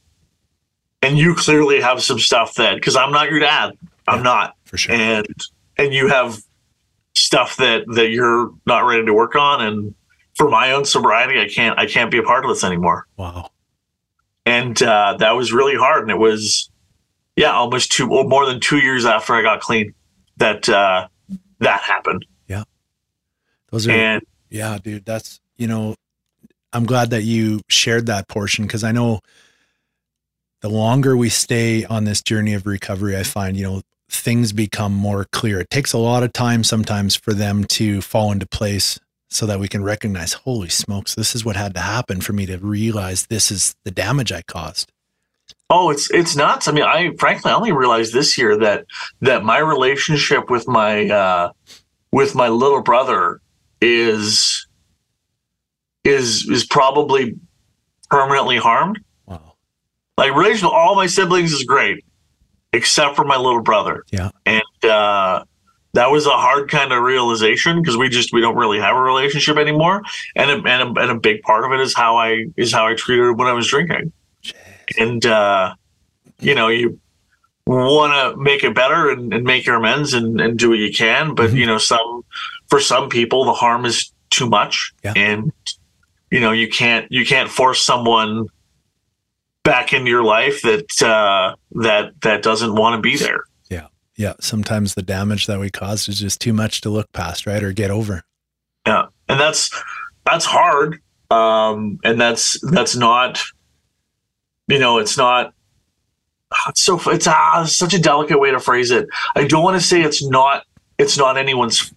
[1.04, 3.72] And you clearly have some stuff that because I'm not your dad,
[4.06, 4.22] I'm Yeah.
[4.22, 4.94] not, For sure.
[4.94, 5.26] and
[5.76, 6.38] and you have
[7.16, 9.94] stuff that that you're not ready to work on, and
[10.34, 13.50] for my own sobriety, I can't I can't be a part of this anymore wow.
[14.46, 16.02] and uh, that was really hard.
[16.02, 16.70] And it was,
[17.36, 19.94] yeah, almost two or more than two years after I got clean
[20.38, 21.08] that uh,
[21.60, 22.24] that happened.
[22.48, 22.64] Yeah.
[23.70, 25.94] Those are And Yeah, dude, that's you know,
[26.72, 29.20] I'm glad that you shared that portion because I know
[30.60, 34.92] the longer we stay on this journey of recovery, I find you know things become
[34.92, 35.60] more clear.
[35.60, 38.98] It takes a lot of time sometimes for them to fall into place
[39.32, 42.46] so that we can recognize, holy smokes, this is what had to happen for me
[42.46, 44.92] to realize this is the damage I caused.
[45.70, 46.68] oh, it's it's nuts.
[46.68, 48.84] I mean, I frankly I only realized this year that
[49.22, 51.52] that my relationship with my uh,
[52.12, 53.40] with my little brother
[53.80, 54.66] is
[56.04, 57.34] is is probably
[58.10, 58.98] permanently harmed.
[59.26, 59.54] Wow.
[60.18, 62.04] like relation to all my siblings is great
[62.74, 64.30] except for my little brother Yeah.
[64.46, 65.44] and uh
[65.94, 69.00] that was a hard kind of realization because we just we don't really have a
[69.00, 70.02] relationship anymore
[70.36, 72.86] and a, and, a, and a big part of it is how i is how
[72.86, 74.54] i treated her when i was drinking Jeez.
[74.98, 75.74] and uh
[76.40, 76.98] you know you
[77.66, 80.92] want to make it better and, and make your amends and, and do what you
[80.92, 81.54] can but Mhm.
[81.56, 82.22] you know some
[82.68, 85.12] for some people the harm is too much Yeah.
[85.14, 85.52] and
[86.30, 88.46] you know you can't you can't force someone
[89.62, 93.44] back into your life that uh that that doesn't want to be there
[94.16, 94.34] Yeah.
[94.40, 97.62] Sometimes the damage that we caused is just too much to look past, right?
[97.62, 98.22] Or get over.
[98.86, 99.70] yeah and that's
[100.26, 103.40] that's hard um and that's that's not
[104.68, 105.54] you know it's not
[106.68, 109.86] it's so it's ah, such a delicate way to phrase it i don't want to
[109.86, 110.64] say it's not
[110.98, 111.92] it's not anyone's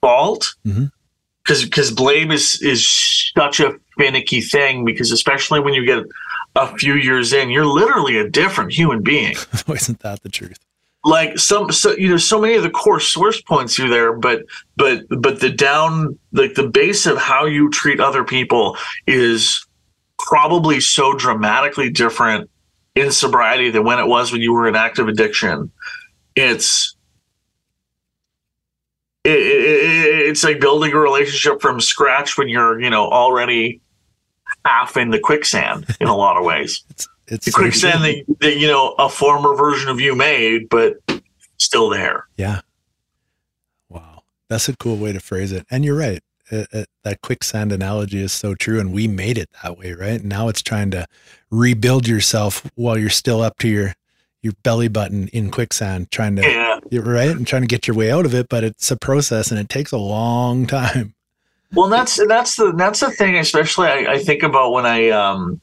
[0.00, 0.54] fault
[1.44, 2.86] because because blame is is
[3.36, 6.04] such a finicky thing because especially when you get
[6.56, 9.34] a few years in you're literally a different human being
[9.68, 10.58] Isn't that the truth?
[11.04, 14.42] Like some so you know so many of the core source points are there but
[14.76, 19.66] but but the down like the base of how you treat other people is
[20.18, 22.50] probably so dramatically different
[22.94, 25.70] in sobriety than when it was when you were in active addiction.
[26.36, 26.96] It's
[29.24, 33.80] it, it, it- it's like building a relationship from scratch when you're you know already
[34.64, 36.84] half in the quicksand in a lot of ways
[37.28, 40.94] It's quicksand that, that you know a former version of you made, but
[41.58, 42.26] still there.
[42.36, 42.60] Yeah.
[43.88, 44.22] Wow.
[44.48, 45.66] That's a cool way to phrase it.
[45.70, 46.20] And you're right.
[46.52, 48.78] Uh, uh, that quicksand analogy is so true.
[48.78, 50.22] And we made it that way, right?
[50.22, 51.06] Now it's trying to
[51.50, 53.94] rebuild yourself while you're still up to your,
[54.42, 56.80] your belly button in quicksand, trying to, Yeah.
[56.90, 57.30] you're right.
[57.30, 58.50] And trying to get your way out of it.
[58.50, 61.14] But it's a process and it takes a long time.
[61.72, 63.36] Well, that's that's the that's the thing.
[63.36, 65.60] Especially, I, I think about when I um,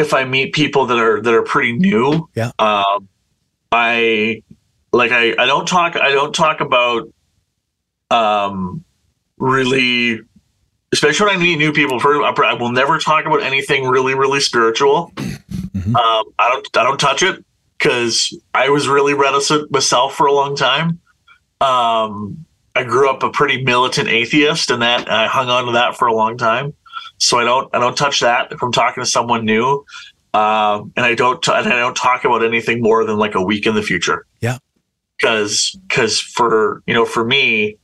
[0.00, 2.28] if I meet people that are that are pretty new.
[2.34, 2.50] Yeah.
[2.58, 3.08] Um,
[3.70, 4.42] I
[4.92, 7.12] like I, I don't talk I don't talk about
[8.10, 8.84] um
[9.38, 10.20] really
[10.92, 14.40] especially when I meet new people for I will never talk about anything really really
[14.40, 15.12] spiritual.
[15.16, 15.94] Mhm.
[15.94, 17.44] Um, I don't I don't touch it
[17.78, 20.98] because I was really reticent myself for a long time.
[21.60, 25.96] Um, I grew up a pretty militant atheist, and that I hung on to that
[25.96, 26.74] for a long time.
[27.20, 29.84] So I don't I don't touch that if I'm talking to someone new,
[30.34, 33.42] um, and I don't t- and I don't talk about anything more than like a
[33.42, 34.26] week in the future.
[34.40, 34.58] Yeah.
[35.18, 37.76] because because for you know for me,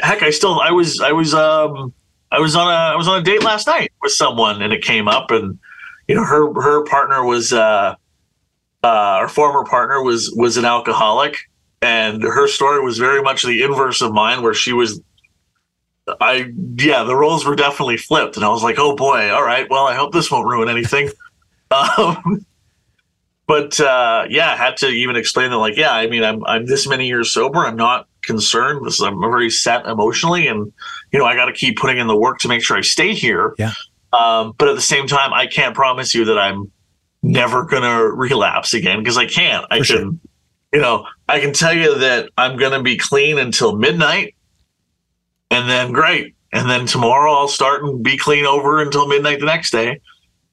[0.00, 1.92] heck, I still I was I was um
[2.30, 4.82] I was on a I was on a date last night with someone, and it
[4.82, 5.58] came up, and
[6.08, 7.94] you know her her partner was uh,
[8.84, 11.36] uh our former partner was was an alcoholic,
[11.82, 15.00] and her story was very much the inverse of mine, where she was.
[16.20, 19.68] I yeah, the roles were definitely flipped, and I was like, oh boy, all right,
[19.68, 21.10] well, I hope this won't ruin anything.
[21.98, 22.46] um,
[23.46, 26.66] but uh, yeah, I had to even explain that, like, yeah, I mean, I'm I'm
[26.66, 27.58] this many years sober.
[27.58, 28.86] I'm not concerned.
[28.86, 30.72] This I'm very set emotionally, and
[31.12, 33.14] you know, I got to keep putting in the work to make sure I stay
[33.14, 33.54] here.
[33.58, 33.72] Yeah.
[34.12, 36.70] Um, but at the same time, I can't promise you that I'm
[37.22, 39.66] never gonna relapse again because I can't.
[39.70, 40.12] I For can, sure.
[40.72, 44.35] you know, I can tell you that I'm gonna be clean until midnight,
[45.50, 49.46] and then great, and then tomorrow I'll start and be clean over until midnight the
[49.46, 50.00] next day.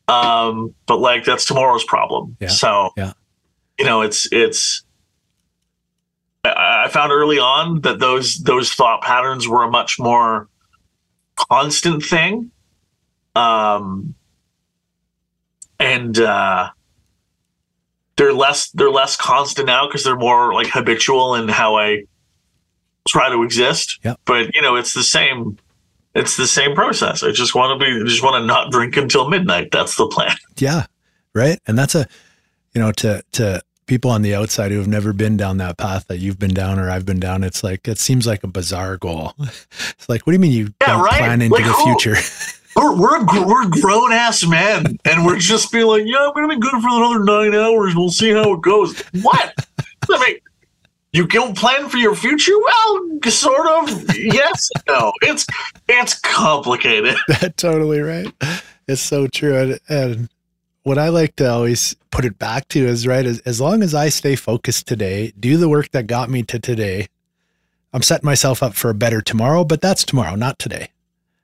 [0.07, 2.35] Um, but like that's tomorrow's problem.
[2.39, 2.49] Yeah.
[2.49, 3.13] So Yeah.
[3.79, 4.83] you know, it's it's.
[6.45, 10.49] I found early on that those those thought patterns were a much more
[11.49, 12.51] constant thing,
[13.33, 14.13] um,
[15.79, 16.69] and uh,
[18.17, 22.03] they're less they're less constant now because they're more like habitual in how I
[23.07, 23.99] try to exist.
[24.03, 24.19] Yep.
[24.25, 25.57] But you know, it's the same.
[26.15, 27.23] It's the same process.
[27.23, 27.91] I just want to be.
[28.01, 29.69] I just want to not drink until midnight.
[29.71, 30.35] That's the plan.
[30.57, 30.85] Yeah.
[31.33, 31.59] Right.
[31.65, 32.07] And that's a,
[32.75, 36.05] you know, to, to people on the outside who have never been down that path
[36.07, 38.97] that you've been down or I've been down, it's like, it seems like a bizarre
[38.97, 39.33] goal.
[39.39, 41.17] It's like, what do you mean you Yeah, don't right?
[41.17, 42.15] plan into Like, the who- future?
[42.75, 46.59] we're we're we're grown ass men, and we're just being like, yeah, I'm gonna be
[46.59, 47.95] good for another nine hours.
[47.95, 48.99] We'll see how it goes.
[49.23, 49.53] What?
[50.11, 50.37] I mean,
[51.13, 52.53] you don't plan for your future?
[52.59, 54.17] Well, sort of.
[54.17, 55.13] Yes, no.
[55.21, 55.45] It's
[55.87, 57.15] it's complicated.
[57.57, 58.33] totally right.
[58.87, 59.55] It's so true.
[59.55, 60.29] And, and
[60.83, 63.93] what I like to always put it back to is right as, as long as
[63.93, 67.07] I stay focused today, do the work that got me to today,
[67.93, 70.89] I'm setting myself up for a better tomorrow, but that's tomorrow, not today.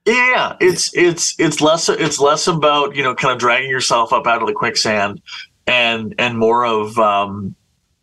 [0.06, 4.26] Yeah, it's it's it's less it's less about you know kind of dragging yourself up
[4.26, 5.20] out of the quicksand,
[5.66, 7.54] and and more of um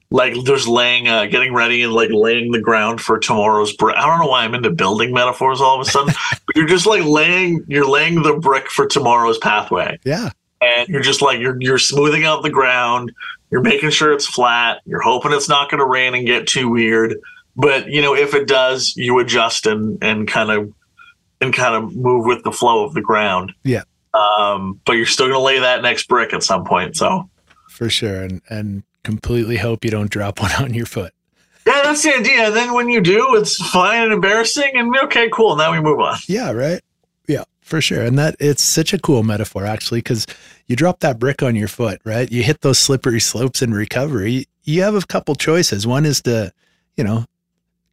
[0.09, 3.95] like just laying uh, getting ready and like laying the ground for tomorrow's brick.
[3.97, 6.13] I don't know why I'm into building metaphors all of a sudden,
[6.45, 10.29] but you're just like laying you're laying the brick for tomorrow's pathway, Yeah.
[10.61, 13.11] and you're just like you're you're smoothing out the ground.
[13.51, 14.81] You're making sure it's flat.
[14.85, 17.15] You're hoping it's not going to rain and get too weird.
[17.55, 20.71] But you know, if it does, you adjust and and kind of
[21.41, 23.53] and kind of move with the flow of the ground.
[23.63, 23.83] Yeah.
[24.13, 26.95] Um, but you're still going to lay that next brick at some point.
[26.97, 27.29] So
[27.69, 28.23] For sure.
[28.23, 31.13] And, and completely hope you don't drop one on your foot.
[31.65, 32.47] yeah, that's the idea.
[32.47, 35.55] And then when you do, it's fine and embarrassing, and okay, cool.
[35.55, 36.17] Now we move on.
[36.27, 36.81] Yeah, right.
[37.27, 38.03] Yeah, for sure.
[38.03, 40.27] And that it's such a cool metaphor actually, because
[40.67, 42.29] you drop that brick on your foot, right?
[42.31, 44.45] You hit those slippery slopes in recovery.
[44.63, 45.87] You have a couple choices.
[45.87, 46.51] One is to,
[46.97, 47.27] you know, a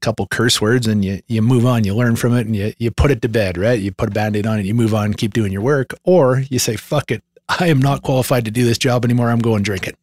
[0.00, 2.90] couple curse words and you you move on, you learn from it and you you
[2.90, 3.81] put it to bed, right?
[3.81, 6.59] You put a band-aid on it, you move on, keep doing your work, or you
[6.59, 7.22] say, fuck it.
[7.48, 9.31] I am not qualified to do this job anymore.
[9.31, 9.94] I'm going drinking.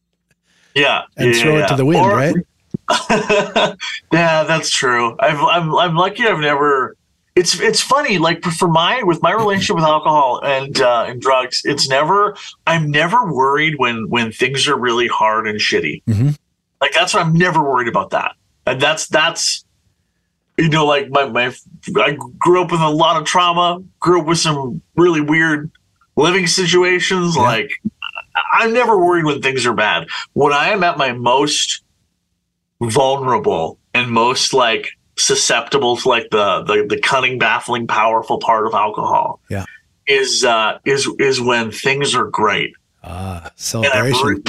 [0.75, 2.35] Yeah, And yeah, throw it to the wind, Or- right?
[4.11, 5.15] yeah, that's true.
[5.19, 6.25] I've, I'm I'm lucky.
[6.25, 6.95] I've never.
[7.35, 8.17] It's it's funny.
[8.17, 12.35] Like for my with my relationship with alcohol and uh, and drugs, it's never.
[12.67, 16.03] I'm never worried when when things are really hard and shitty.
[16.05, 16.37] Mhm.
[16.81, 18.33] Like that's what I'm never worried about that.
[18.65, 19.63] And that's that's.
[20.57, 21.53] You know, like my my,
[21.97, 23.81] I grew up with a lot of trauma.
[23.99, 25.71] Grew up with some really weird
[26.17, 27.35] living situations.
[27.35, 27.41] Yeah.
[27.43, 27.71] Like
[28.51, 30.07] I'm never worried when things are bad.
[30.33, 31.83] When I am at my most
[32.81, 38.73] vulnerable and most like susceptible to like the the, the cunning, baffling, powerful part of
[38.73, 39.39] alcohol.
[39.49, 39.65] Yeah.
[40.07, 42.73] Is uh is is when things are great.
[43.03, 43.51] Ah,
[43.83, 44.43] And I'm re-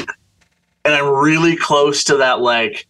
[0.85, 2.87] and I'm really close to that like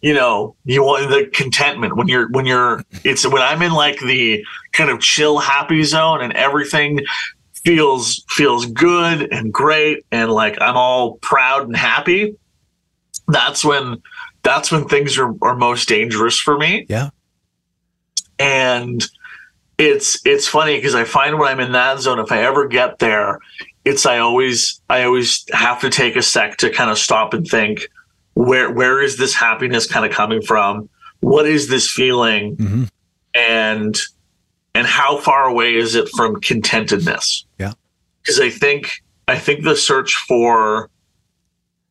[0.00, 3.98] you know, you want the contentment when you're when you're it's when I'm in like
[4.00, 7.00] the kind of chill happy zone and everything
[7.66, 12.36] feels feels good and great and like I'm all proud and happy.
[13.28, 14.00] That's when
[14.42, 16.86] that's when things are, are most dangerous for me.
[16.88, 17.10] Yeah.
[18.38, 19.04] And
[19.78, 23.00] it's it's funny because I find when I'm in that zone, if I ever get
[23.00, 23.40] there,
[23.84, 27.46] it's I always I always have to take a sec to kind of stop and
[27.46, 27.88] think,
[28.34, 30.88] where where is this happiness kind of coming from?
[31.20, 32.56] What is this feeling?
[32.56, 32.84] hmm
[33.36, 34.00] and
[34.74, 37.45] and how far away is it from contentedness.
[38.26, 40.90] Because i think i think the search for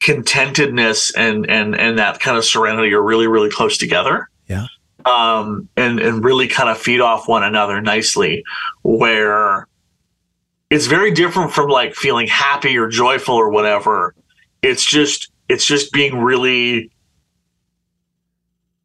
[0.01, 4.67] contentedness and and and that kind of serenity are really really close together Yeah.
[5.05, 8.43] um and and really kind of feed off one another nicely
[8.83, 9.67] where
[10.69, 14.13] it's very different from like feeling happy or joyful or whatever
[14.61, 16.91] it's just it's just being really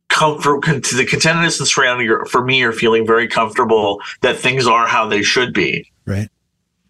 [0.09, 4.67] comfort to the contentedness and serenity are- for me are feeling very comfortable that things
[4.67, 6.29] are how they should be Right.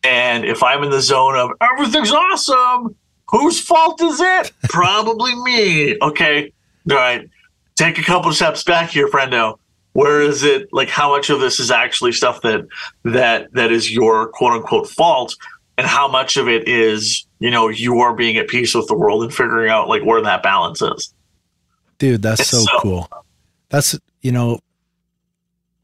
[0.04, 2.96] And if i'm in the zone of everything's awesome
[3.30, 4.52] whose fault is it?
[4.64, 5.96] Probably me.
[6.02, 6.52] Okay.
[6.90, 7.28] All right.
[7.76, 9.58] Take a couple steps back here friendo.
[9.92, 12.66] Where is it like how much of this is actually stuff that
[13.04, 15.34] that that is your quote unquote fault?
[15.78, 18.94] And how much of it is you know you are being at peace with the
[18.94, 21.12] world and figuring out like where that balance is?
[21.98, 23.10] Dude, that's so, so- cool.
[23.70, 24.60] That's you know,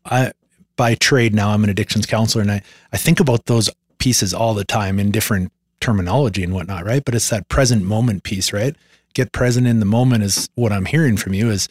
[0.04, 0.32] I
[0.76, 3.70] by trade now I'm an addictions counselor and I, I think about those
[4.06, 7.04] pieces all the time in different terminology and whatnot, right?
[7.04, 8.76] But it's that present moment piece, right?
[9.14, 11.68] Get present in the moment is what I'm hearing from you is,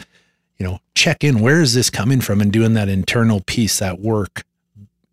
[0.58, 1.40] you know, check in.
[1.40, 2.42] Where is this coming from?
[2.42, 4.44] And doing that internal piece, that work,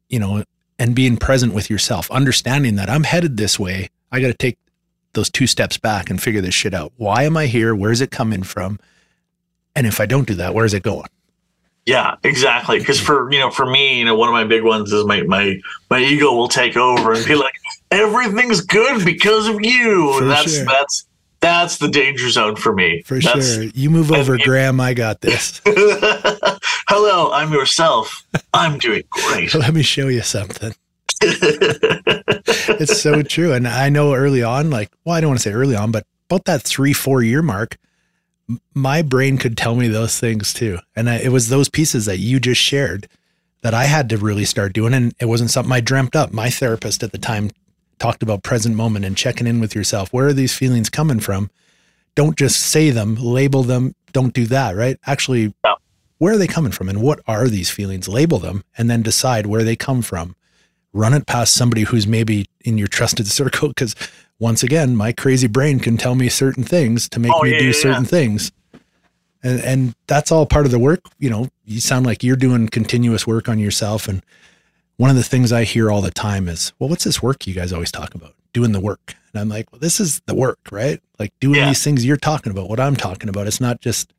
[0.08, 0.42] you know,
[0.80, 3.88] and being present with yourself, understanding that I'm headed this way.
[4.11, 4.58] I got to take
[5.12, 6.92] those two steps back and figure this shit out.
[6.96, 7.72] Why am I here?
[7.72, 8.80] Where's it coming from?
[9.76, 11.06] And if I don't do that, where's it going?
[11.85, 12.79] Yeah, exactly.
[12.79, 15.23] Because for you know, for me, you know, one of my big ones is my
[15.23, 17.55] my my ego will take over and be like,
[17.90, 20.12] everything's good because of you.
[20.12, 20.64] For and that's sure.
[20.64, 21.07] that's
[21.40, 23.03] that's the danger zone for me.
[23.03, 23.64] For That's- sure.
[23.75, 24.81] You move over, you- Graham.
[24.81, 25.61] I got this.
[25.66, 28.25] Hello, I'm yourself.
[28.55, 29.53] I'm doing great.
[29.55, 30.73] Let me show you something.
[31.21, 33.53] it's so true.
[33.53, 36.07] And I know early on, like, well, I don't want to say early on, but
[36.31, 37.77] about that three, four year mark,
[38.75, 40.79] my brain could tell me those things too.
[40.97, 43.09] And I, it was those pieces that you just shared
[43.62, 44.95] that I had to really start doing.
[44.95, 46.33] And it wasn't something I dreamt up.
[46.33, 47.51] My therapist at the time
[47.99, 50.12] talked about present moment and checking in with yourself.
[50.12, 51.51] Where are these feelings coming from?
[52.15, 53.95] Don't just say them, label them.
[54.12, 54.99] Don't do that, right?
[55.07, 55.77] Actually, No.
[56.19, 58.09] where are they coming from and what are these feelings?
[58.09, 60.35] Label them and then decide where they come from.
[60.93, 63.69] Run it past somebody who's maybe in your trusted circle.
[63.69, 63.95] Because
[64.38, 67.59] once again, my crazy brain can tell me certain things to make Oh, me yeah,
[67.59, 68.09] do yeah, certain yeah.
[68.11, 68.53] things.
[69.45, 71.01] And, and that's all part of the work.
[71.18, 74.09] You know, you sound like you're doing continuous work on yourself.
[74.09, 74.23] And
[74.97, 77.55] one of the things I hear all the time is, well, what's this work you
[77.55, 78.35] guys always talk about?
[78.53, 79.14] Doing the work.
[79.33, 81.01] And I'm like, well, this is the work, right?
[81.18, 81.68] Like doing Yeah.
[81.68, 83.47] these things you're talking about, what I'm talking about.
[83.47, 84.12] It's not just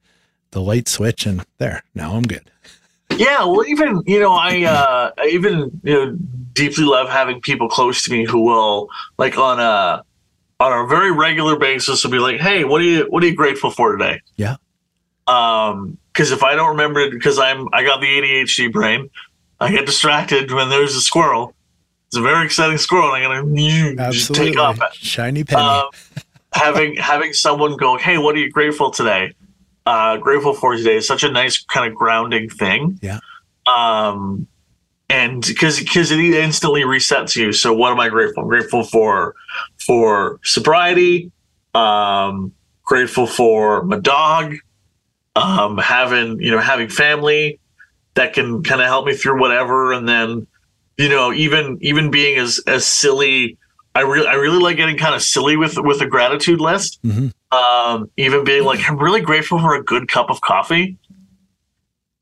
[0.52, 2.50] the light switch and there, now I'm good.
[3.18, 6.18] Yeah, well, even you know, I uh, I even you know
[6.54, 10.04] deeply love having people close to me who will like on a
[10.60, 13.36] on a very regular basis will be like, "Hey, what are you what are you
[13.36, 14.56] grateful for today?" Yeah.
[15.28, 19.10] Um, because if I don't remember it, because I'm I got the ADHD brain,
[19.60, 21.56] I get distracted when there's a squirrel.
[22.08, 24.52] It's a very exciting squirrel, and I'm gonna just Absolutely.
[24.52, 24.80] take off.
[24.94, 25.62] Shiny penny.
[25.62, 25.88] Um,
[26.54, 29.34] having having someone go, "Hey, what are you grateful today?"
[29.86, 33.00] Uh, grateful for today is such a nice kind of grounding thing.
[33.02, 33.20] Yeah.
[33.66, 34.48] Um,
[35.10, 37.52] and because because it instantly resets you.
[37.52, 38.44] So what am I grateful?
[38.44, 39.36] I'm grateful for
[39.78, 41.32] for sobriety.
[41.76, 44.56] Um, grateful for my dog.
[45.36, 47.60] Um, having you know having family
[48.14, 50.48] that can kind of help me through whatever, and then
[50.98, 53.58] you know even even being as as silly.
[53.96, 57.00] I really I really like getting kind of silly with with a gratitude list.
[57.04, 57.32] Mhm.
[57.52, 60.98] Um, even being like I'm really grateful for a good cup of coffee.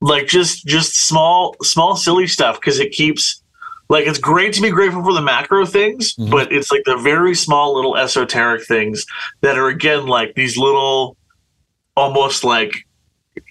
[0.02, 3.42] Like just just small small silly stuff because it keeps
[3.90, 6.32] like it's great to be grateful for the macro things, Mhm.
[6.32, 9.06] but it's like the very small little esoteric things
[9.42, 11.16] that are again like these little
[11.96, 12.74] almost like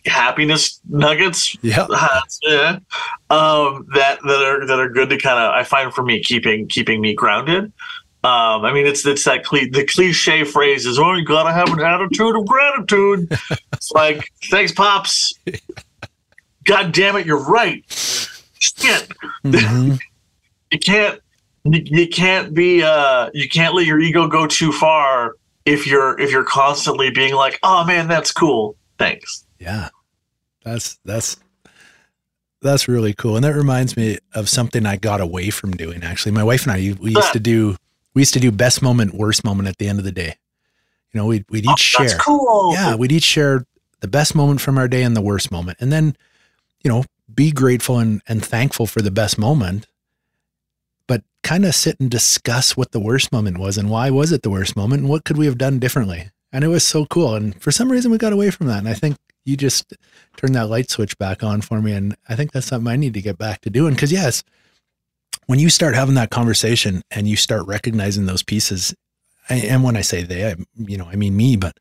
[0.06, 1.86] happiness nuggets yeah.
[2.42, 2.78] yeah.
[3.30, 6.68] um, that that are that are good to kind of I find for me keeping
[6.68, 7.72] keeping me grounded.
[8.22, 11.72] Um, I mean, it's it's that cli the cliche phrase is, "Oh, you gotta have
[11.72, 13.28] an attitude of gratitude."
[13.72, 15.32] it's like, thanks, pops.
[16.64, 17.82] God damn it, you're right.
[17.88, 19.08] Shit,
[19.44, 19.98] Mhm.
[20.70, 21.18] you can't
[21.64, 26.18] you, you can't be uh you can't let your ego go too far if you're
[26.20, 29.46] if you're constantly being like, "Oh man, that's cool." Thanks.
[29.58, 29.88] Yeah.
[30.62, 31.38] That's that's
[32.60, 33.36] that's really cool.
[33.36, 36.32] And that reminds me of something I got away from doing actually.
[36.32, 37.76] My wife and I we used to do
[38.14, 40.36] we used to do best moment, worst moment at the end of the day.
[41.12, 42.08] You know, we'd we'd oh, each Oh, share.
[42.08, 42.72] That's cool.
[42.74, 43.64] Yeah, we'd each share
[44.00, 45.78] the best moment from our day and the worst moment.
[45.80, 46.16] And then,
[46.82, 49.86] you know, be grateful and, and thankful for the best moment,
[51.06, 54.42] but kind of sit and discuss what the worst moment was and why was it
[54.42, 56.30] the worst moment and what could we have done differently.
[56.52, 57.34] And it was so cool.
[57.34, 58.78] And for some reason, we got away from that.
[58.78, 59.94] And I think you just
[60.36, 61.92] turned that light switch back on for me.
[61.92, 63.94] And I think that's something I need to get back to doing.
[63.94, 64.42] Because, yes,
[65.50, 68.94] when you start having that conversation and you start recognizing those pieces,
[69.48, 71.76] and when I say they, I, you know, I mean me, but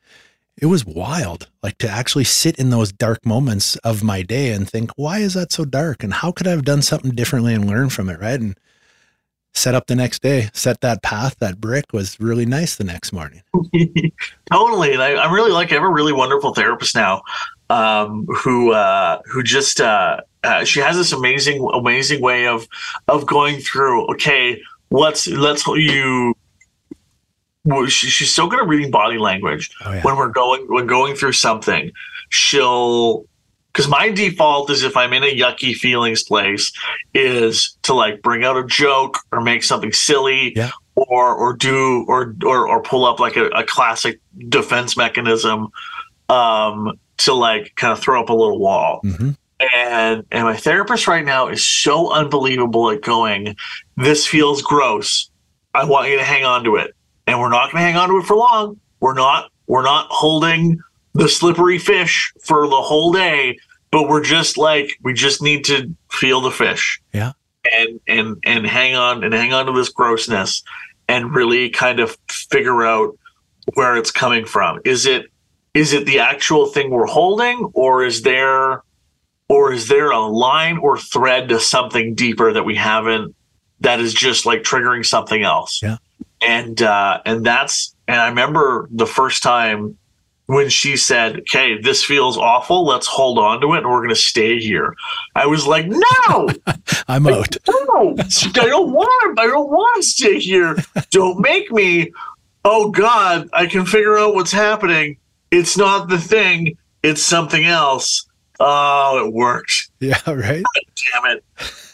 [0.59, 1.47] it was wild.
[1.61, 5.35] Like to actually sit in those dark moments of my day and think, why is
[5.35, 6.03] that so dark?
[6.03, 8.19] And how could I have done something differently and learn from it?
[8.19, 8.39] Right.
[8.39, 8.57] And
[9.53, 13.11] set up the next day, set that path, that brick was really nice the next
[13.11, 13.41] morning.
[14.51, 14.93] totally.
[14.93, 17.21] And I, I'm really like I have a really wonderful therapist now,
[17.69, 22.67] um, who uh, who just uh, uh, she has this amazing amazing way of
[23.07, 24.05] of going through.
[24.13, 26.33] Okay, let's let's you.
[27.87, 30.01] She's so good at reading body language Oh, yeah.
[30.01, 31.91] when we're going when going through something.
[32.29, 33.25] She'll
[33.71, 36.71] because my default is if I'm in a yucky feelings place
[37.13, 40.71] is to like bring out a joke or make something silly Yeah.
[40.95, 45.67] or or do or or, or pull up like a, a classic defense mechanism
[46.29, 49.35] um to like kind of throw up a little wall Mhm.
[49.59, 53.55] and and my therapist right now is so unbelievable at going
[53.97, 55.29] this feels gross
[55.73, 56.95] i want you to hang on to it
[57.27, 60.07] and we're not going to hang on to it for long we're not we're not
[60.09, 60.79] holding
[61.13, 63.57] the slippery fish for the whole day
[63.91, 67.31] but we're just like we just need to feel the fish Yeah.
[67.75, 70.63] and and and hang on and hang on to this grossness
[71.07, 73.17] and really kind of figure out
[73.73, 75.25] where it's coming from is it
[75.73, 78.83] is it the actual thing we're holding or is there
[79.47, 83.35] or is there a line or thread to something deeper that we haven't
[83.81, 85.97] that is just like triggering something else Yeah.
[86.41, 89.97] and uh and that's and i remember the first time
[90.49, 94.09] when she said okay this feels awful let's hold on to it and we're going
[94.09, 94.95] to stay here
[95.35, 96.47] i was like no
[97.09, 97.57] I'm out.
[97.67, 99.39] no, I don't want.
[99.39, 100.75] I don't want to stay here.
[101.09, 102.11] Don't make me.
[102.63, 105.17] Oh God, I can figure out what's happening.
[105.49, 106.77] It's not the thing.
[107.01, 108.27] It's something else.
[108.59, 109.89] Oh, it worked.
[109.99, 110.19] Yeah.
[110.27, 110.63] Right.
[111.13, 111.43] Damn it.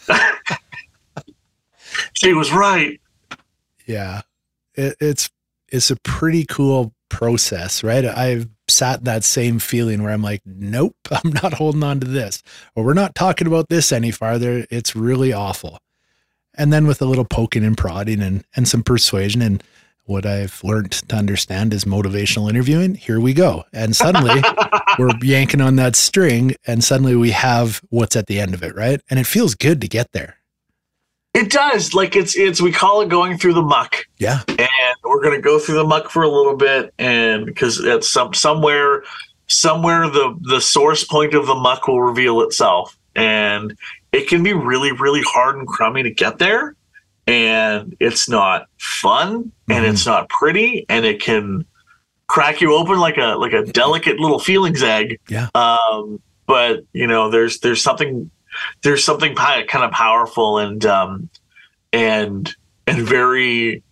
[2.13, 2.99] she was right.
[3.85, 4.21] Yeah.
[4.73, 5.29] It, it's,
[5.69, 8.03] it's a pretty cool process, right?
[8.03, 12.43] I've sat that same feeling where I'm like, nope, I'm not holding on to this,
[12.75, 14.65] or we're not talking about this any farther.
[14.69, 15.79] It's really awful.
[16.57, 19.63] And then with a little poking and prodding and, and some persuasion and
[20.03, 22.95] what I've learned to understand is motivational interviewing.
[22.95, 23.63] Here we go.
[23.73, 24.41] And suddenly
[24.99, 28.75] we're yanking on that string and suddenly we have what's at the end of it,
[28.75, 29.01] right?
[29.09, 30.37] And it feels good to get there.
[31.35, 31.93] It does.
[31.93, 33.97] Like it's it's we call it going through the muck.
[34.17, 34.39] Yeah.
[34.47, 38.09] and we're going to go through the muck for a little bit and because it's
[38.09, 39.03] some somewhere
[39.47, 43.77] somewhere the the source point of the muck will reveal itself and
[44.11, 46.75] it can be really really hard and crummy to get there
[47.27, 49.89] and it's not fun and Mhm.
[49.91, 51.65] it's not pretty and it can
[52.27, 55.49] crack you open like a like a delicate little feelings egg Yeah.
[55.53, 58.31] um but you know there's there's something
[58.83, 61.29] there's something kind of powerful and um
[61.93, 62.55] and
[62.87, 63.83] and very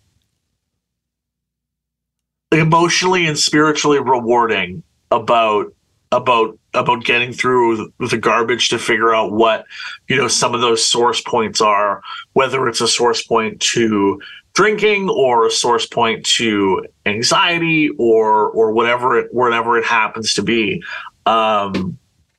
[2.52, 5.74] emotionally and spiritually rewarding about
[6.12, 9.66] about about getting through the garbage to figure out what
[10.08, 12.02] you know some of those source points are
[12.34, 14.22] whether it's a source point to
[14.54, 20.44] drinking or a source point to anxiety or or whatever it whatever it happens to
[20.44, 20.84] be.
[21.26, 21.98] Um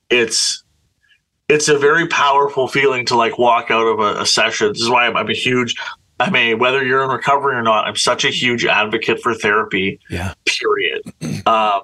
[0.09, 0.63] it's
[1.49, 4.89] it's a very powerful feeling to like walk out of a, a session this is
[4.89, 5.75] why I'm, I'm a huge
[6.19, 9.99] i mean whether you're in recovery or not i'm such a huge advocate for therapy
[10.09, 10.33] Yeah.
[10.45, 11.01] period
[11.47, 11.81] um,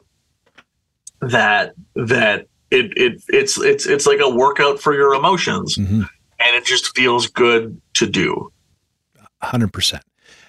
[1.22, 6.08] that that it, it it's it's it's like a workout for your emotions Mhm.
[6.40, 8.52] and it just feels good to do
[9.44, 10.04] hundred percent.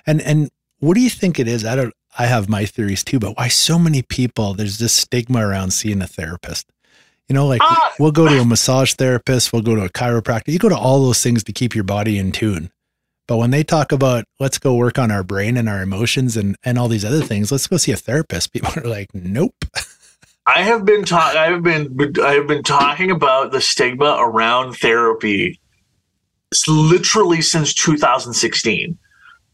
[0.07, 0.51] And and
[0.81, 1.65] what do you think it is?
[1.65, 1.95] I don't.
[2.19, 4.53] I have my theories too, but why so many people?
[4.53, 6.67] There's this stigma around seeing a therapist.
[7.29, 7.93] You know, like Ah!
[7.99, 10.49] we'll go to a massage therapist, we'll go to a chiropractor.
[10.49, 12.71] You go to all those things to keep your body in tune.
[13.29, 16.57] But when they talk about let's go work on our brain and our emotions and
[16.65, 18.53] and all these other things, let's go see a therapist.
[18.53, 19.55] People are like, nope.
[20.47, 24.75] I have been ta- I have been I have been talking about the stigma around
[24.75, 25.61] therapy
[26.53, 28.99] s- literally since 2016.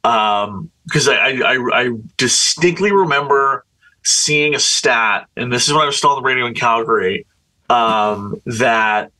[0.04, 3.66] Um, because I, I I I distinctly remember
[4.04, 7.26] seeing a stat, and this is when I was still on the radio in Calgary,
[7.68, 9.10] um, that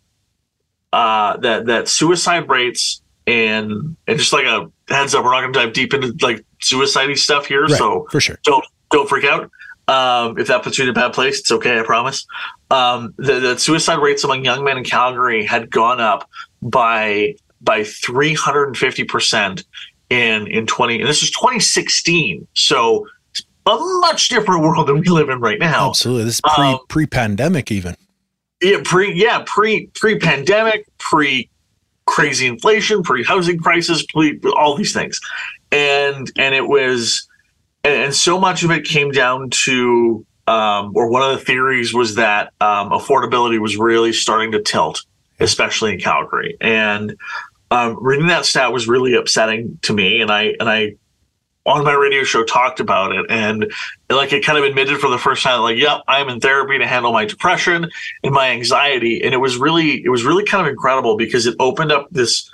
[0.93, 5.53] uh, that that suicide rates and and just like a heads up, we're not going
[5.53, 8.39] to dive deep into like suicide stuff here, Right, so for sure.
[8.45, 9.51] don't don't freak out.
[9.89, 11.79] Um, if that puts you in a bad place, it's okay.
[11.79, 12.27] I promise.
[12.71, 16.29] Um, the, the suicide rates among young men in Calgary had gone up
[16.61, 19.65] by by three hundred and fifty percent
[20.11, 21.01] in in twenty.
[21.01, 22.47] And this is twenty sixteen.
[22.55, 23.07] So
[23.67, 25.89] a much different world than we live in right now.
[25.89, 26.25] Absolutely.
[26.25, 27.95] This is pre Um, pre pandemic even.
[28.61, 31.49] Yeah, pre yeah pre pre pandemic, pre
[32.07, 35.21] crazy inflation, pre housing crisis, pre all these things,
[35.71, 37.29] and and it was,
[37.85, 41.95] and, and so much of it came down to, um, or one of the theories
[41.95, 45.05] was that um, affordability was really starting to tilt,
[45.39, 47.15] especially in Calgary, and
[47.71, 50.95] um, reading that stat was really upsetting to me, and I and I
[51.69, 53.27] on my radio show talked about it.
[53.29, 53.71] And
[54.11, 56.87] like it kind of admitted for the first time like yep i'm in therapy to
[56.87, 57.89] handle my depression
[58.25, 59.23] and my anxiety.
[59.23, 62.51] And it was really it was really kind of incredible because it opened up this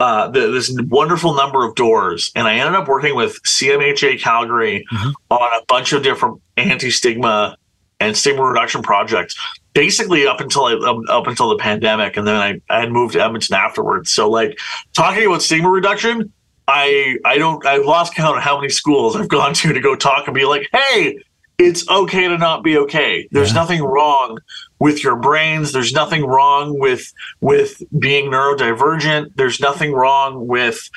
[0.00, 2.32] uh, the, this wonderful number of doors.
[2.34, 5.12] And i ended up working with cmha calgary Mhm.
[5.30, 7.56] on a bunch of different anti-stigma
[8.00, 9.36] and stigma reduction projects
[9.74, 12.16] basically up until I, um, up until the pandemic.
[12.16, 14.10] And then I, I had moved to edmonton afterwards.
[14.12, 14.58] So like
[14.92, 16.32] talking about stigma reduction
[16.72, 19.94] I I don't I've lost count of how many schools I've gone to to go
[19.94, 21.18] talk and be like, hey,
[21.58, 23.28] it's okay to not be okay.
[23.30, 23.54] There's Yeah.
[23.60, 24.38] nothing wrong
[24.78, 25.72] with your brains.
[25.72, 29.32] There's nothing wrong with with being neurodivergent.
[29.36, 30.88] There's nothing wrong with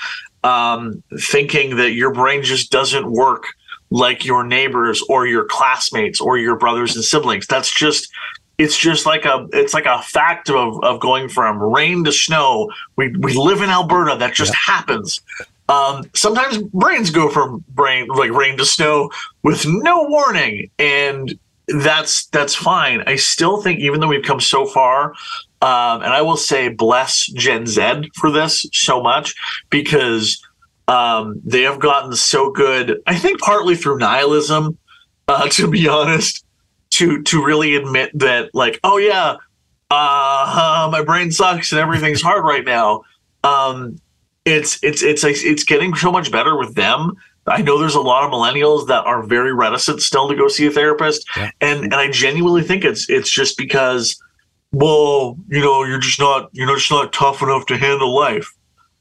[0.44, 3.44] um, thinking that your brain just doesn't work
[3.92, 7.48] like your neighbors or your classmates or your brothers and siblings.
[7.48, 8.10] That's just
[8.58, 12.72] it's just like a it's like a fact of, of going from rain to snow.
[12.96, 14.16] We we live in Alberta.
[14.18, 15.22] That just happens.
[15.68, 19.10] Um, sometimes brains go from brain like rain to snow
[19.44, 21.38] with no warning, and
[21.68, 23.04] that's that's fine.
[23.08, 25.14] I still think even though we've come so far,
[25.62, 29.34] um, and I will say bless Gen Z for this so much
[29.70, 30.40] because
[30.88, 33.02] um, they have gotten so good.
[33.08, 34.78] I think partly through nihilism,
[35.28, 36.46] uh, to be honest,
[36.92, 39.38] to to really admit that like, oh yeah,
[39.90, 43.04] uh, my brain sucks and everything's hard right now.
[43.44, 44.00] Um,
[44.46, 47.14] it's it's it's like it's getting so much better with them.
[47.48, 50.66] I know there's a lot of millennials that are very reticent still to go see
[50.68, 51.52] a therapist, Yeah.
[51.62, 54.20] and and I genuinely think it's it's just because,
[54.72, 58.52] well, you know, you're just not you're just not tough enough to handle life,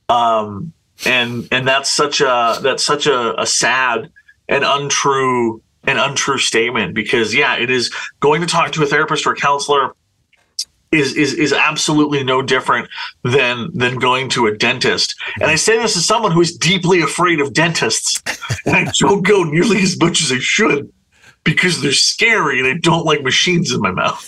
[0.09, 0.72] um,
[1.07, 4.11] and and that's such a that's such a, a sad
[4.49, 9.26] and untrue an untrue statement because yeah, it is going to talk to a therapist
[9.26, 9.95] or a counselor
[10.95, 12.88] is is is absolutely no different
[13.22, 15.14] than than going to a dentist.
[15.40, 18.22] And I say this as someone who is deeply afraid of dentists,
[18.66, 20.92] and I don't go nearly as much as I should
[21.45, 24.26] because they're scary and I don't like machines in my mouth.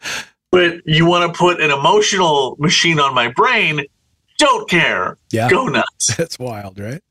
[0.50, 3.84] but you want to put an emotional machine on my brain?
[4.38, 5.18] Don't care.
[5.30, 5.48] Yeah.
[5.48, 6.16] Go nuts.
[6.16, 7.02] That's wild, right?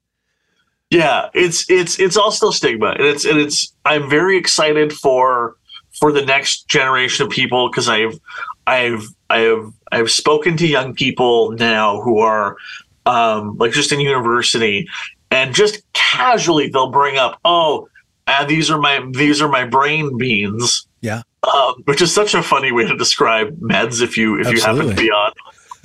[0.90, 3.74] Yeah, it's it's it's all still stigma, and it's and it's.
[3.84, 5.56] I'm very excited for
[6.04, 8.20] for the next generation of people because I've
[8.68, 12.58] I've I've I've spoken to young people now who are
[13.06, 14.86] um, like just in university,
[15.32, 17.88] and just casually they'll bring up, oh,
[18.28, 20.86] uh, these are my these are my brain beans.
[21.00, 21.22] Yeah.
[21.44, 24.90] um, which is such a funny way to describe meds if you if you happen
[24.90, 25.32] to be on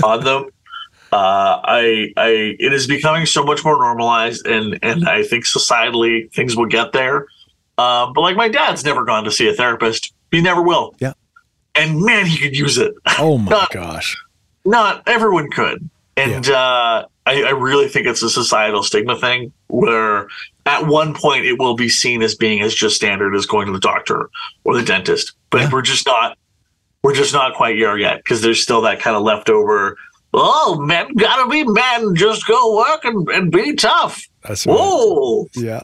[0.02, 0.46] on them.
[1.12, 6.32] Uh, I I it is becoming so much more normalized, and and I think societally
[6.32, 7.28] things will get there.
[7.78, 10.12] Um, but like my dad's never gone to see a therapist.
[10.30, 10.94] He never will.
[10.98, 11.12] Yeah.
[11.74, 12.92] And man, he could use it.
[13.18, 14.16] Oh my Not- gosh.
[14.64, 15.88] Not everyone could.
[16.16, 20.26] And uh, I, I really think it's a societal stigma thing where
[20.66, 23.72] at one point it will be seen as being as just standard as going to
[23.72, 24.28] the doctor
[24.64, 25.32] or the dentist.
[25.50, 25.70] But Yeah.
[25.72, 26.36] we're just not
[27.04, 29.96] we're just not quite there yet because there's still that kind of leftover
[30.34, 34.20] oh men gotta be men, just go work and, and be tough.
[34.42, 34.76] That's right.
[34.76, 35.46] Whoa.
[35.54, 35.80] Yeah.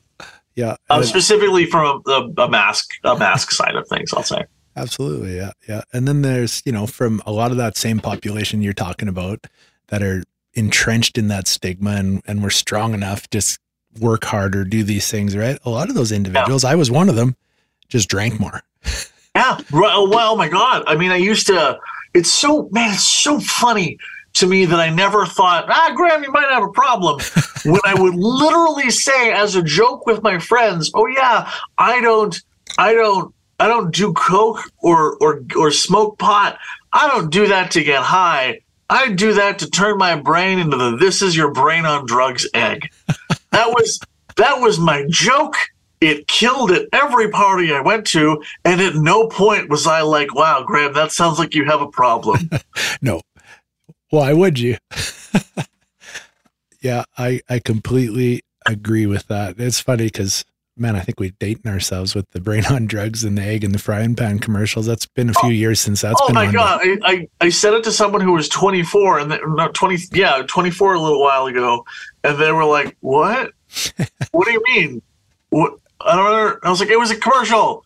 [0.56, 0.76] Yeah.
[0.88, 4.44] Uh, specifically from a, a, a mask a mask side of things, I'll say.
[4.76, 5.36] Absolutely.
[5.36, 5.52] Yeah.
[5.68, 5.82] Yeah.
[5.92, 9.46] And then there's, you know, from a lot of that same population you're talking about
[9.88, 10.22] that are
[10.54, 13.58] entrenched in that stigma and, and we're strong enough, just
[14.00, 15.58] work harder, do these things, right?
[15.64, 17.36] A lot of those individuals, I was one of them,
[17.88, 18.62] just drank more.
[19.36, 19.58] Yeah.
[19.72, 20.84] Oh, well, oh my God.
[20.86, 21.76] I mean, I used to,
[22.14, 23.98] it's so, man, it's so funny
[24.34, 27.20] to me that I never thought, ah, Graham, you might have a problem.
[27.64, 32.40] when I would literally say as a joke with my friends, oh, yeah, I don't,
[32.78, 36.58] I don't, I don't do coke or, or, or smoke pot.
[36.92, 38.60] I don't do that to get high.
[38.90, 42.46] I do that to turn my brain into the this is your brain on drugs
[42.54, 42.90] egg.
[43.50, 43.98] that was
[44.36, 45.56] that was my joke.
[46.00, 50.34] It killed at every party I went to, and at no point was I like,
[50.34, 52.50] "Wow, Graham, that sounds like you have a problem."
[53.00, 53.20] No.
[54.14, 54.76] Why would you?
[56.80, 59.58] yeah, I, I completely agree with that.
[59.58, 60.44] It's funny because,
[60.76, 63.74] man, I think we're dating ourselves with the brain on drugs and the egg and
[63.74, 64.86] the frying pan commercials.
[64.86, 66.52] That's been a few oh, years since that's oh been my on.
[66.52, 69.96] god, I, I I said it to someone who was 24 and they, not 20,
[70.12, 71.84] yeah, 24 a little while ago,
[72.22, 73.50] and they were like, "What?
[74.30, 75.02] what do you mean?
[75.48, 75.72] What?
[76.00, 76.58] I don't know.
[76.62, 77.84] I was like, it was a commercial.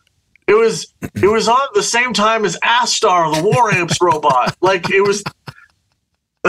[0.49, 4.55] It was it was on the same time as Astar, the War Amps robot.
[4.61, 5.23] Like it was.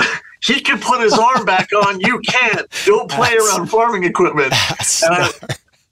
[0.42, 2.00] he can put his arm back on.
[2.00, 2.66] You can't.
[2.86, 4.52] Don't play As- around farming equipment.
[4.52, 5.30] And I-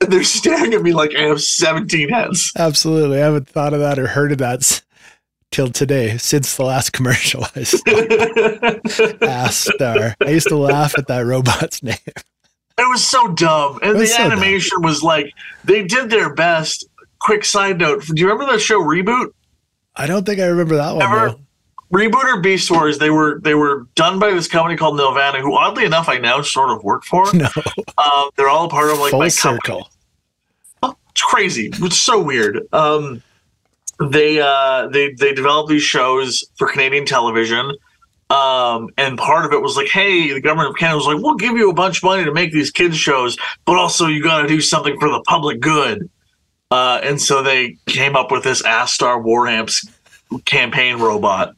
[0.00, 2.52] they're staring at me like I have 17 heads.
[2.56, 3.20] Absolutely.
[3.20, 4.80] I haven't thought of that or heard of that
[5.50, 7.78] till today, since the last commercial I saw.
[9.20, 10.14] Ah, Astar.
[10.24, 11.96] I used to laugh at that robot's name.
[12.06, 13.80] It was so dumb.
[13.82, 14.32] And the so dumb.
[14.32, 15.32] animation was like,
[15.64, 16.86] they did their best.
[17.20, 19.32] Quick side note Do you remember the show Reboot?
[19.96, 21.02] I don't think I remember that one.
[21.02, 21.30] Ever?
[21.30, 21.40] though.
[21.92, 25.56] Reboot or Beast Wars, they were they were done by this company called Nelvana, who
[25.56, 27.24] oddly enough I now sort of work for.
[27.34, 27.48] No.
[27.98, 29.88] Um, they're all part of like Full my circle.
[30.82, 31.70] It's crazy.
[31.74, 32.60] It's so weird.
[32.72, 33.22] Um,
[34.00, 37.72] they uh, they they developed these shows for Canadian television.
[38.30, 41.36] Um, and part of it was like, hey, the government of Canada was like, we'll
[41.36, 44.42] give you a bunch of money to make these kids shows, but also you got
[44.42, 46.10] to do something for the public good.
[46.70, 49.86] Uh, and so they came up with this Astar War Amps
[50.44, 51.54] campaign robot.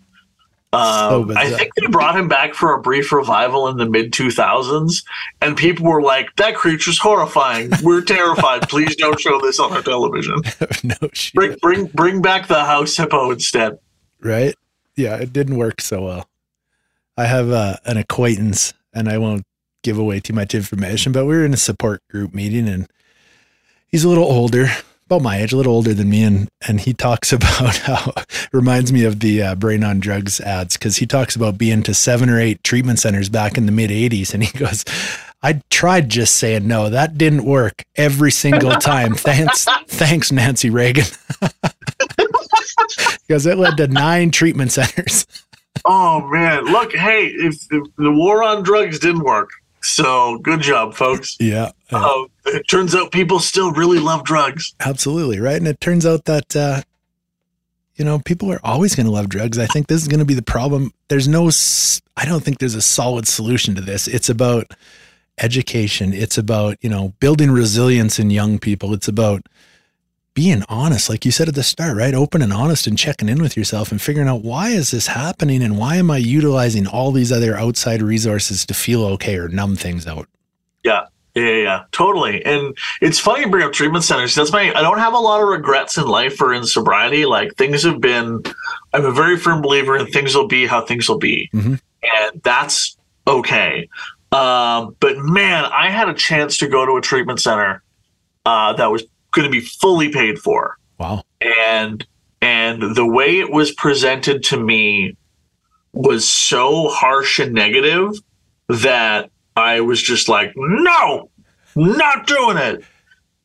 [0.73, 1.45] So Um, bizarre.
[1.45, 5.03] I think they brought him back for a brief revival in the mid 2000s,
[5.41, 7.73] and people were like, "That creature's horrifying.
[7.83, 8.69] We're terrified.
[8.69, 10.41] Please don't show this on our television.
[10.85, 11.35] no shit.
[11.35, 13.79] Bring, bring, bring back the house hippo instead."
[14.21, 14.55] right?
[14.97, 16.29] Yeah, it didn't work so well.
[17.17, 19.45] I have uh, an acquaintance, and I won't
[19.83, 22.87] give away too much information, but we were in a support group meeting, and
[23.89, 24.69] he's a little older,
[25.11, 28.13] about my age, a little older than me, and and he talks about how
[28.53, 31.95] reminds me of the uh, brain on drugs ads because he talks about being to
[31.95, 34.85] seven or eight treatment centers back in the mid '80s, and he goes.
[35.43, 36.91] I tried just saying no.
[36.91, 39.15] That didn't work every single time.
[39.15, 41.07] thanks, thanks, Nancy Reagan.
[43.27, 45.27] because it led to nine treatment centers.
[45.87, 49.49] Oh man, look, hey, if, if the war on drugs didn't work,
[49.83, 51.37] so good job, folks.
[51.41, 54.75] Yeah, Uh, it turns out people still really love drugs.
[54.81, 55.57] absolutely right.
[55.57, 56.83] And it turns out that uh,
[57.97, 59.59] you know people are always going to love drugs.
[59.59, 60.93] I think this is going to be the problem.
[61.09, 61.51] There's no,
[62.17, 64.07] I don't think there's a solid solution to this.
[64.09, 64.73] It's about
[65.39, 66.13] education.
[66.13, 68.95] It's about you know building resilience in young people.
[68.95, 69.43] It's about
[70.41, 72.15] being honest, like you said at the start, right?
[72.15, 75.63] Open and honest and checking in with yourself and figuring out why is this happening
[75.63, 79.77] and why am I utilizing all these other outside resources to feel okay or numb
[79.77, 80.29] things out.
[80.83, 82.43] Yeah, yeah, yeah, totally.
[82.47, 84.35] And it's funny you bring up treatment centers.
[84.35, 84.73] That's my.
[84.75, 87.27] I don't have a lot of regrets in life or in sobriety.
[87.27, 88.43] Like things have been.
[88.95, 91.79] I'm a very firm believer in things will be how things will be, Mhm.
[92.03, 93.91] and that's okay.
[94.33, 97.83] Um, but man, I had a chance to go to a treatment center
[98.47, 101.23] uh, that was going to be fully paid for Wow.
[101.41, 102.07] and
[102.43, 105.17] and the way it was presented to me
[105.93, 108.13] was so harsh and negative
[108.69, 111.29] that I was just like, no,
[111.77, 112.85] not doing it.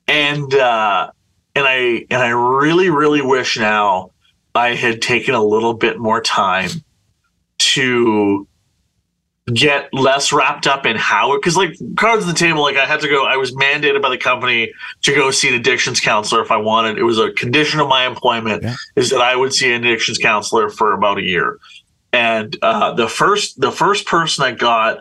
[0.08, 1.10] And uh,
[1.56, 4.12] and I and I really really wish now
[4.54, 6.70] I had taken a little bit more time
[7.58, 8.48] to
[9.54, 12.86] get less wrapped up in how it because like cards on the table like i
[12.86, 14.72] had to go i was mandated by the company
[15.04, 16.98] to go see an addictions counselor if i wanted.
[16.98, 18.76] It was a condition of my employment Yeah.
[18.96, 21.60] is that i would see an addictions counselor for about a year.
[22.12, 25.00] And uh, the first the first person i got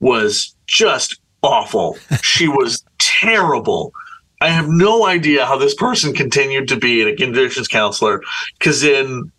[0.00, 1.98] was just awful.
[2.22, 3.92] She was terrible.
[4.40, 8.22] I have no idea how this person continued to be an addictions counselor
[8.58, 9.30] because in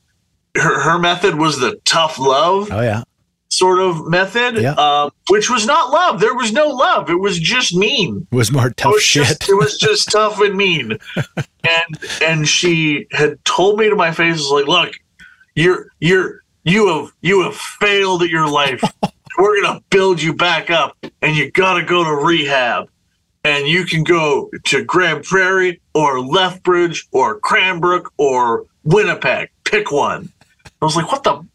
[0.56, 2.70] her, her method was the tough love.
[2.72, 3.04] Oh yeah.
[3.58, 4.74] Sort of method, Yeah.
[4.74, 6.20] um, which was not love.
[6.20, 7.10] There was no love.
[7.10, 8.26] It was just mean.
[8.32, 9.28] It was more It tough was shit.
[9.28, 10.97] just it was just tough and mean.
[11.66, 14.93] And and she had told me to my face, was like, look,
[15.56, 18.82] you're you're you have you have failed at your life.
[19.38, 22.89] We're gonna build you back up, and you gotta go to rehab.
[23.45, 29.49] And you can go to Grande Prairie or Lethbridge or Cranbrook or Winnipeg.
[29.66, 30.32] Pick one.
[30.82, 31.45] I was like, what the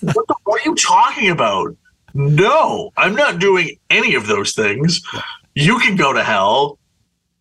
[0.00, 1.76] what, the, what are you talking about?
[2.14, 5.00] No, I'm not doing any of those things.
[5.54, 6.78] You can go to hell.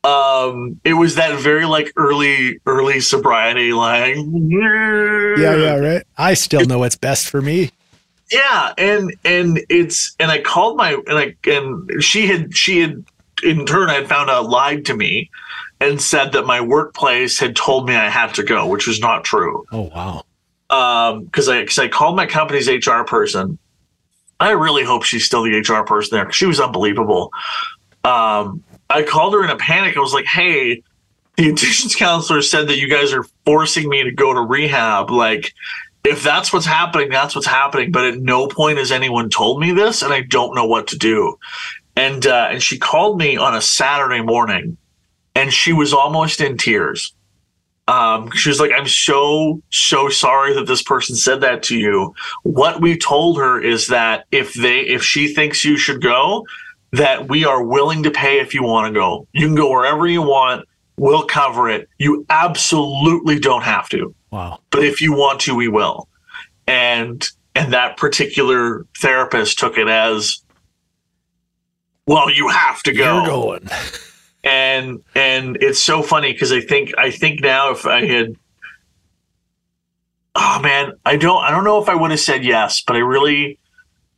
[0.04, 6.04] Um, it was that very like early, early sobriety, like yeah, yeah, right.
[6.18, 7.72] I still know what's best for me.
[8.32, 13.06] yeah, and and it's and I called my and I and she had she had
[13.44, 15.30] in turn I had found out lied to me
[15.80, 19.24] and said that my workplace had told me I had to go, which was not
[19.24, 19.64] true.
[19.72, 20.24] Oh wow.
[20.74, 23.58] Um because I because I called my company's HR person.
[24.40, 26.32] I really hope she's still the HR person there.
[26.32, 27.32] she was unbelievable.
[28.04, 29.96] Um, I called her in a panic.
[29.96, 30.84] I was like, "Hey,
[31.38, 35.12] the addictions counselor said that you guys are forcing me to go to rehab.
[35.12, 35.54] Like,
[36.04, 37.92] if that's what's happening, that's what's happening.
[37.92, 40.98] But at no point has anyone told me this, and I don't know what to
[40.98, 41.38] do."
[41.96, 44.78] And uh, and she called me on a Saturday morning
[45.36, 47.14] and she was almost in tears.
[47.88, 52.16] Um, she was like, I'm so, so sorry that this person said that to you.
[52.44, 56.46] What we told her is that if they, if she thinks you should go,
[56.94, 59.28] that we are willing to pay if you want to go.
[59.34, 60.66] You can go wherever you want.
[60.96, 61.90] We'll cover it.
[61.98, 64.60] You absolutely don't have to, Wow.
[64.70, 66.08] but if you want to, we will.
[66.68, 70.42] And, and that particular therapist took it as,
[72.08, 73.70] well, you have to go You're going.
[74.44, 78.36] and and it's so funny because I think I think now if I had
[80.36, 83.00] oh man I don't I don't know if I would have said yes but I
[83.00, 83.58] really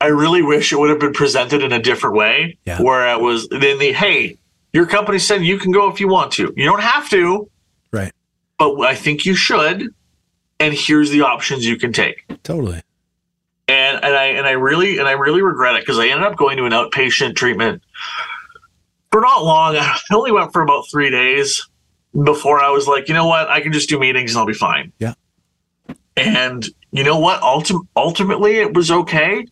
[0.02, 2.82] I really wish it would have been presented in a different way Yeah.
[2.82, 4.38] where it was then the hey
[4.74, 7.50] your company said you can go if you want to you don't have to
[7.92, 8.12] Right.
[8.58, 9.90] but I think you should
[10.60, 12.82] and here's the options you can take Totally.
[13.68, 16.36] and and I and I really and I really regret it because I ended up
[16.38, 17.84] going to an outpatient treatment
[19.16, 19.78] for not long.
[19.80, 21.66] I only went for about three days
[22.26, 24.54] before I was like, you know what, I can just do meetings and I'll be
[24.54, 24.92] fine.
[25.00, 25.14] Yeah.
[26.18, 27.42] And you know what?
[27.42, 29.46] Ultim- ultimately, it was okay,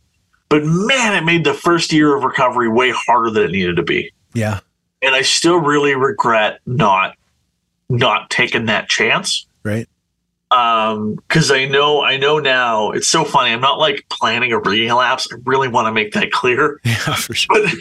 [0.49, 3.83] but man, it made the first year of recovery way harder than it needed to
[3.83, 4.11] be.
[4.33, 4.59] Yeah.
[5.01, 7.15] And I still really regret not
[7.89, 9.87] not taking that chance Right.
[10.51, 14.57] um because i know i know now it's so funny i'm not like planning a
[14.59, 17.47] relapse i really want to make that clear Yeah, for sure.
[17.61, 17.71] but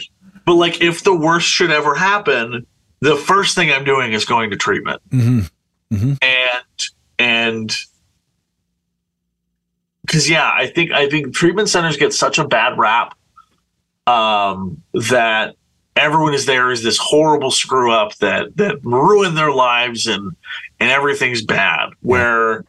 [0.45, 2.65] but like if the worst should ever happen
[3.01, 5.01] the first thing i'm doing is going to treatment.
[5.11, 5.41] Hmm
[6.21, 6.63] and
[7.19, 7.75] and
[10.05, 13.15] because yeah i think i think treatment centers get such a bad rap
[14.07, 15.55] um that
[15.95, 20.35] everyone is there is this horrible screw up that that ruined their lives and
[20.79, 21.91] and everything's bad.
[22.01, 22.65] Where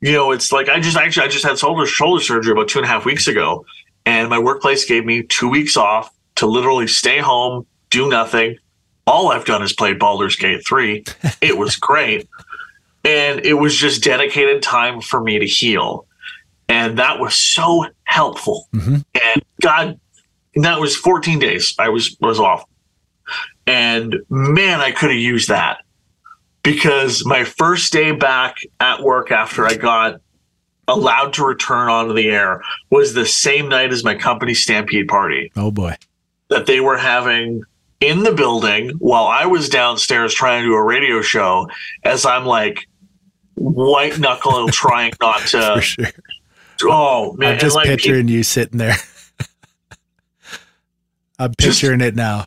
[0.00, 2.78] you know it's like i just actually i just had shoulder shoulder surgery about two
[2.78, 3.66] and a half weeks ago
[4.06, 8.56] and my workplace gave me two weeks off to literally stay home do nothing.
[9.06, 11.04] All i've done is play Baldur's Gate 3
[11.40, 12.28] it was great.
[13.04, 16.06] And it was just dedicated time for me to heal.
[16.68, 18.68] And that was so helpful.
[18.74, 19.04] Mhm.
[19.14, 19.98] and god
[20.54, 22.64] and that was 14 days i was was off.
[23.66, 25.78] And man i could have used that.
[26.62, 30.20] Because my first day back at work after i got
[30.88, 35.50] allowed to return onto the air was the same night as my company stampede party.
[35.56, 35.94] Oh boy.
[36.50, 37.62] That they were having
[38.00, 41.68] in the building while I was downstairs trying to do a radio show
[42.04, 42.86] as I'm like
[43.54, 46.06] white knuckling trying not to sure.
[46.84, 48.96] oh man I'm just like picturing you sitting there.
[51.38, 52.44] I'm picturing it now.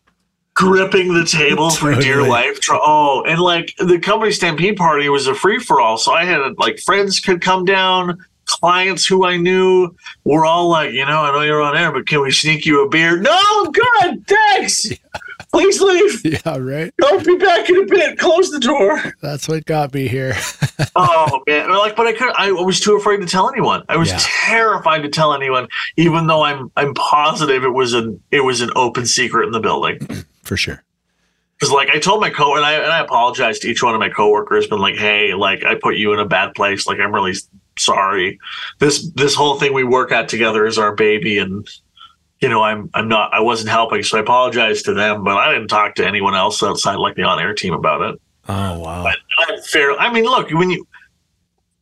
[0.55, 5.35] gripping the table for dear life oh and like the company stampede party was a
[5.35, 9.95] free for all so I had like friends could come down clients who I knew
[10.23, 12.83] were all like you know I know you're on air but can we sneak you
[12.85, 13.17] a beer?
[13.19, 13.31] No
[13.65, 14.87] I'm good thanks.
[15.51, 16.25] Please leave.
[16.25, 16.91] Yeah, right.
[17.03, 18.17] I'll be back in a bit.
[18.17, 19.13] Close the door.
[19.21, 20.33] That's what got me here.
[20.95, 21.69] oh man.
[21.69, 23.83] Like but i could i was too afraid to tell anyone.
[23.89, 24.19] I was Yeah.
[24.21, 25.67] terrified to tell anyone
[25.97, 29.59] even though i'm i'm positive it was an it was an open secret in the
[29.59, 29.99] building.
[30.43, 30.83] For sure.
[31.59, 33.99] because like i told my co and i and i apologized to each one of
[33.99, 36.87] my coworkers been like hey like i put you in a bad place.
[36.87, 37.33] Like i'm really
[37.77, 38.39] sorry
[38.79, 41.67] this this whole thing we work at together is our baby and
[42.39, 45.51] you know i'm i'm not i wasn't helping so i apologize to them but i
[45.51, 48.19] didn't talk to anyone else outside like the on-air team about it
[48.49, 49.05] Oh wow.
[49.05, 49.91] I'm fair.
[49.93, 50.85] I mean, look, when you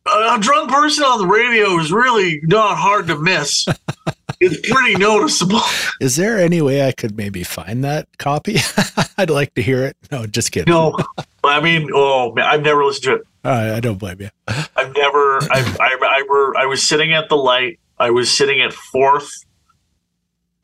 [0.06, 3.66] a drunk person on the radio is really not hard to miss.
[4.42, 5.62] it's pretty noticeable.
[6.00, 8.58] Is there any way I could maybe find that copy?
[9.18, 9.96] I'd like to hear it.
[10.12, 10.74] No, just kidding.
[10.74, 10.98] No,
[11.44, 13.28] I mean, oh man, I've never listened to it.
[13.44, 14.30] I, I don't blame you.
[14.48, 15.44] I've never.
[15.44, 16.58] I, I, I were.
[16.58, 17.80] I was sitting at the light.
[18.00, 19.46] I was sitting at Fourth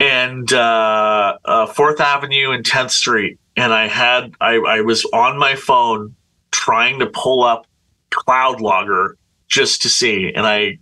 [0.00, 4.34] and uh, uh, Fourth Avenue and Tenth Street, and I had.
[4.40, 6.14] I, I was on my phone
[6.50, 7.66] trying to pull up
[8.10, 9.16] Cloud Logger
[9.48, 10.78] just to see, and I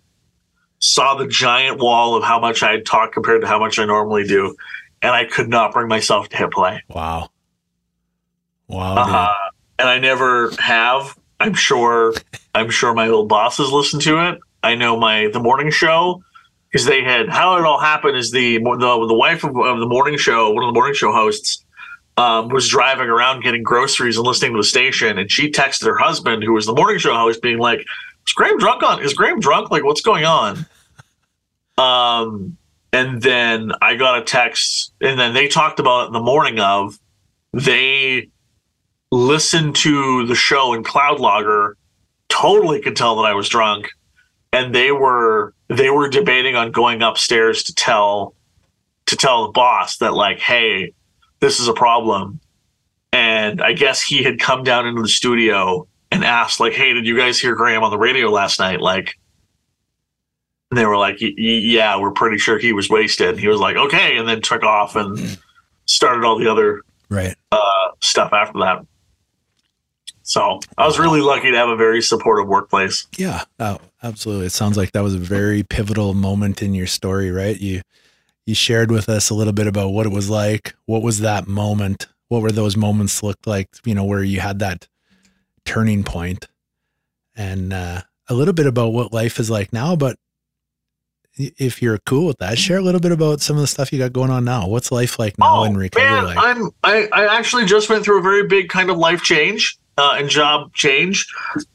[0.86, 3.84] saw the giant wall of how much I had talked compared to how much I
[3.84, 4.56] normally do,
[5.02, 6.82] and I could not bring myself to hit play.
[6.88, 7.30] Wow.
[8.68, 8.94] Wow.
[8.96, 11.16] Uh, and I never have.
[11.40, 12.14] I'm sure.
[12.54, 14.38] I'm sure my old bosses listen to it.
[14.62, 16.22] I know my the morning show
[16.70, 19.86] because they had how it all happened is the the, the wife of, of the
[19.86, 21.64] morning show, one of the morning show hosts,
[22.16, 25.98] um, was driving around getting groceries and listening to the station, and she texted her
[25.98, 29.02] husband, who was the morning show host, being like, "Is Graham drunk on?
[29.02, 29.70] Is Graham drunk?
[29.70, 30.64] Like, what's going on?"
[31.78, 32.56] Um,
[32.92, 36.58] and then I got a text, and then they talked about it in the morning
[36.58, 36.98] of
[37.52, 38.30] they
[39.10, 41.76] listened to the show in Cloud Logger,
[42.28, 43.90] totally could tell that I was drunk,
[44.52, 48.34] and they were they were debating on going upstairs to tell
[49.06, 50.92] to tell the boss that like, hey,
[51.40, 52.40] this is a problem.
[53.12, 56.92] And and I guess he had come down into the studio and asked, like, "Hey,
[56.92, 59.18] did you guys hear Graham on the radio last night?" Like,
[60.76, 63.58] and they were like, "Y- y- "Yeah, we're pretty sure he was wasted." He was
[63.60, 65.38] like, "Okay," and then took off and
[65.86, 67.34] started all the other Right.
[67.50, 68.84] uh, stuff after that.
[70.22, 73.06] So I was really lucky to have a very supportive workplace.
[73.16, 74.46] Yeah, oh, absolutely.
[74.46, 77.58] It sounds like that was a very pivotal moment in your story, right?
[77.58, 77.82] You
[78.44, 80.74] you shared with us a little bit about what it was like.
[80.86, 82.06] What was that moment?
[82.28, 83.68] What were those moments looked like?
[83.84, 84.88] You know, where you had that
[85.64, 86.46] turning point,
[87.36, 89.94] and uh, a little bit about what life is like now.
[89.96, 90.16] But
[91.36, 93.98] if you're cool with that, share a little bit about some of the stuff you
[93.98, 94.66] got going on now.
[94.66, 96.08] What's life like now in recovery?
[96.08, 96.38] Oh, man, like?
[96.38, 100.16] I'm I, I actually just went through a very big kind of life change uh,
[100.18, 101.26] and job change.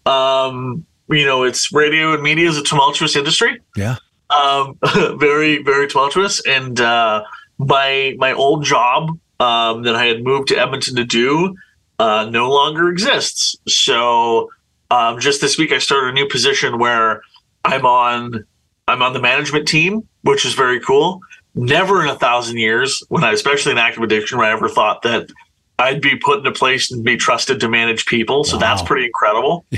[0.06, 3.60] Um, you know, it's radio and media is a tumultuous industry.
[3.76, 3.98] Yeah.
[4.30, 4.78] Um,
[5.20, 7.24] very very tumultuous, and uh,
[7.58, 9.10] my my old job
[9.40, 11.56] um, that I had moved to Edmonton to do
[12.00, 13.56] uh, no longer exists.
[13.68, 14.50] So
[14.90, 17.22] um, just this week, I started a new position where
[17.64, 18.46] I'm on
[18.92, 21.22] I'm on the management team, which is very cool.
[21.56, 25.02] Never in a thousand years, when I, especially in active addiction, where I ever thought
[25.02, 25.30] that
[25.80, 28.44] I'd be put in a place and be trusted to manage people.
[28.44, 29.66] So that's pretty incredible.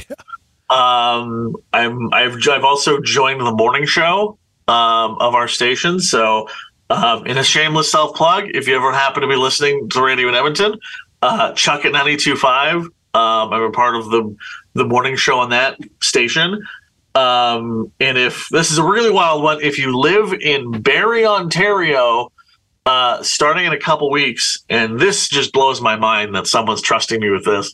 [0.70, 6.00] Um, I'm I've I've also joined the morning show um, of our station.
[6.00, 6.48] So
[6.90, 10.30] um, in a shameless self plug, if you ever happen to be listening to radio
[10.30, 10.80] in Edmonton,
[11.22, 12.86] uh, Chuck at 92.5.
[12.86, 14.36] Um, I'm a part of the
[14.74, 16.60] the morning show on that station.
[17.16, 22.32] Um, and if this is a really wild one, if you live in Barrie, Ontario,
[22.86, 27.20] uh, starting in a couple weeks, and this just blows my mind that someone's trusting
[27.20, 27.74] me with this.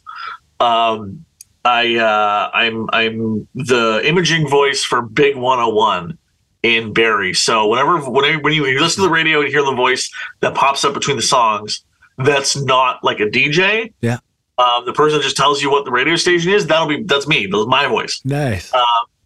[0.60, 1.26] Um,
[1.66, 6.18] I uh, I'm I'm the imaging voice for Big 101
[6.64, 7.34] in Barrie.
[7.34, 10.10] So whenever whenever when you, when you listen to the radio and hear the voice
[10.42, 11.84] that pops up between the songs,
[12.18, 13.94] that's not like a DJ.
[14.02, 14.18] Yeah.
[14.58, 16.68] Um, the person that just tells you what the radio station is.
[16.68, 17.46] That'll be that's me.
[17.46, 18.74] That's my voice nice.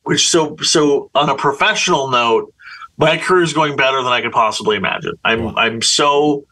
[0.03, 2.53] Which so so on a professional note
[2.97, 5.53] my career is going better than i could possibly imagine i'm Wow.
[5.57, 6.45] i'm so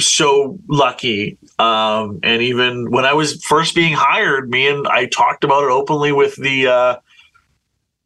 [0.00, 5.42] so lucky um and even when i was first being hired me and i talked
[5.44, 6.96] about it openly with the uh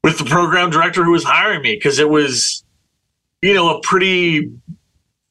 [0.05, 2.65] with the program director who was hiring me because it was
[3.43, 4.51] you know a pretty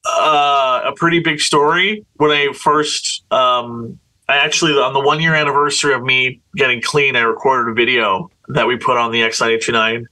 [0.06, 3.98] uh a pretty big story when i first um
[4.28, 8.30] I actually, on the one year anniversary of me getting clean, I recorded a video
[8.54, 10.04] that we put on the X929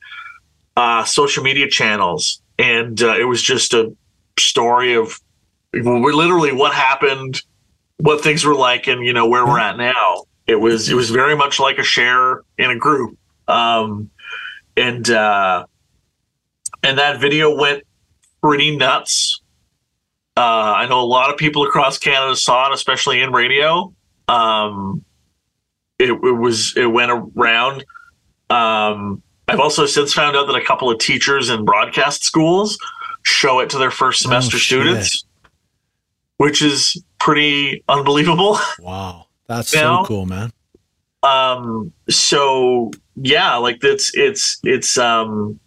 [0.77, 2.41] uh, social media channels.
[2.59, 3.95] And uh, it was just a
[4.39, 5.21] story of
[5.73, 7.43] literally what happened,
[7.99, 10.25] what things were like, and, you know, where we're at now.
[10.47, 13.19] It was, it was very much like a share in a group.
[13.47, 14.11] Um,
[14.77, 15.67] and, uh,
[16.83, 17.85] and that video went
[18.43, 19.41] pretty nuts.
[20.37, 20.41] Uh,
[20.77, 23.93] I know a lot of people across Canada saw it, especially in radio
[24.29, 25.05] um
[25.99, 27.85] it, it was it went around
[28.51, 32.79] um i've also since found out that a couple of teachers in broadcast schools
[33.23, 34.81] show it to their first semester shit.
[34.81, 35.25] students
[36.39, 39.27] which is pretty unbelievable Wow.
[39.49, 40.05] That's you so know?
[40.05, 40.53] cool, man.
[41.23, 45.59] um so yeah like it's it's it's um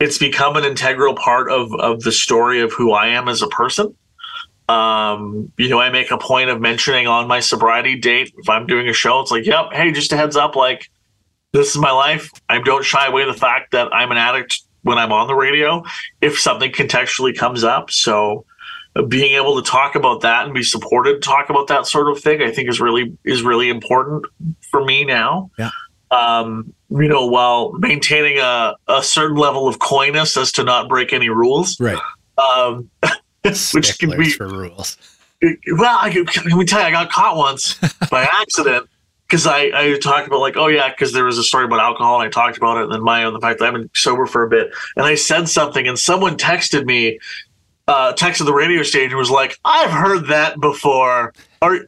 [0.00, 3.46] it's become an integral part of of the story of who i am as a
[3.48, 3.94] person
[4.68, 8.66] um you know i make a point of mentioning on my sobriety date if i'm
[8.66, 10.90] doing a show it's like yep hey just a heads up like
[11.54, 14.98] this is my life i don't shy away the fact that i'm an addict when
[14.98, 15.82] i'm on the radio
[16.20, 18.44] if something contextually comes up so
[18.96, 22.08] uh, being able to talk about that and be supported to talk about that sort
[22.10, 24.26] of thing i think is really is really important
[24.70, 25.70] for me now Yeah.
[26.10, 31.12] um you know while maintaining a, a certain level of coyness as to not break
[31.14, 31.98] any rules Right.
[32.36, 32.90] um
[33.72, 34.96] which can be for rules.
[35.42, 37.74] well, I can, let me tell you, I got caught once
[38.10, 38.88] by accident
[39.26, 42.20] because I, I talked about like, oh yeah, because there was a story about alcohol
[42.20, 44.26] and I talked about it, and then my own the fact that I've been sober
[44.26, 47.18] for a bit, and I said something, and someone texted me,
[47.88, 51.32] uh, texted the radio station and was like, I've heard that before.
[51.62, 51.80] Or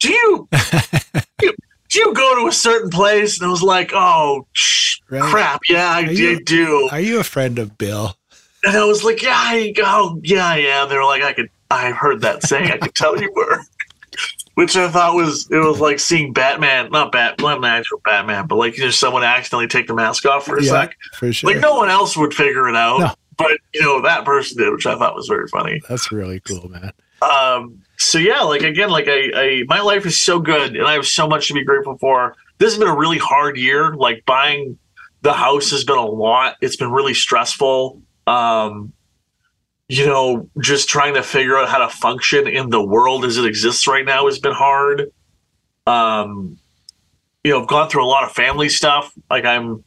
[0.00, 0.48] do you
[1.38, 1.54] do you,
[1.88, 3.40] do you go to a certain place?
[3.40, 5.22] And I was like, oh sh- Right.
[5.22, 6.88] crap, yeah, I, Are you- I do.
[6.90, 8.16] Are you a friend of Bill?
[8.64, 10.88] And I was like, yeah, I go, yeah, I am.
[10.88, 12.70] They were like, I could, I heard that saying.
[12.70, 13.58] I could tell you were.
[14.54, 18.56] Which I thought was, it was like seeing Batman, not Bat, not actual Batman, but
[18.56, 20.96] like just someone accidentally take the mask off for a yeah, sec.
[21.14, 21.52] for sure.
[21.52, 23.14] Like no one else would figure it out, No.
[23.38, 25.80] but you know that person did, which I thought was very funny.
[25.88, 26.92] That's really cool, man.
[27.22, 30.92] Um, so yeah, like again, like I, I, my life is so good, and I
[30.94, 32.34] have so much to be grateful for.
[32.58, 33.94] This has been a really hard year.
[33.94, 34.76] Like buying
[35.22, 36.56] the house has been a lot.
[36.60, 38.02] It's been really stressful.
[38.26, 38.92] Um,
[39.88, 43.44] you know, just trying to figure out how to function in the world as it
[43.44, 45.10] exists right now has been hard.
[45.86, 46.58] Um,
[47.44, 49.12] you know, I've gone through a lot of family stuff.
[49.28, 49.84] Like I'm,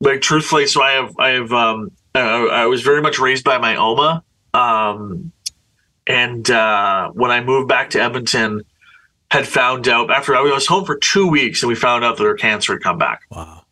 [0.00, 3.58] like truthfully, so I have, I have, um, I, I was very much raised by
[3.58, 4.22] my Oma.
[4.52, 5.32] Um,
[6.06, 8.62] and uh, when I moved back to Edmonton,
[9.30, 12.24] had found out after I was home for two weeks, and we found out that
[12.24, 13.22] her cancer had come back.
[13.30, 13.62] Wow.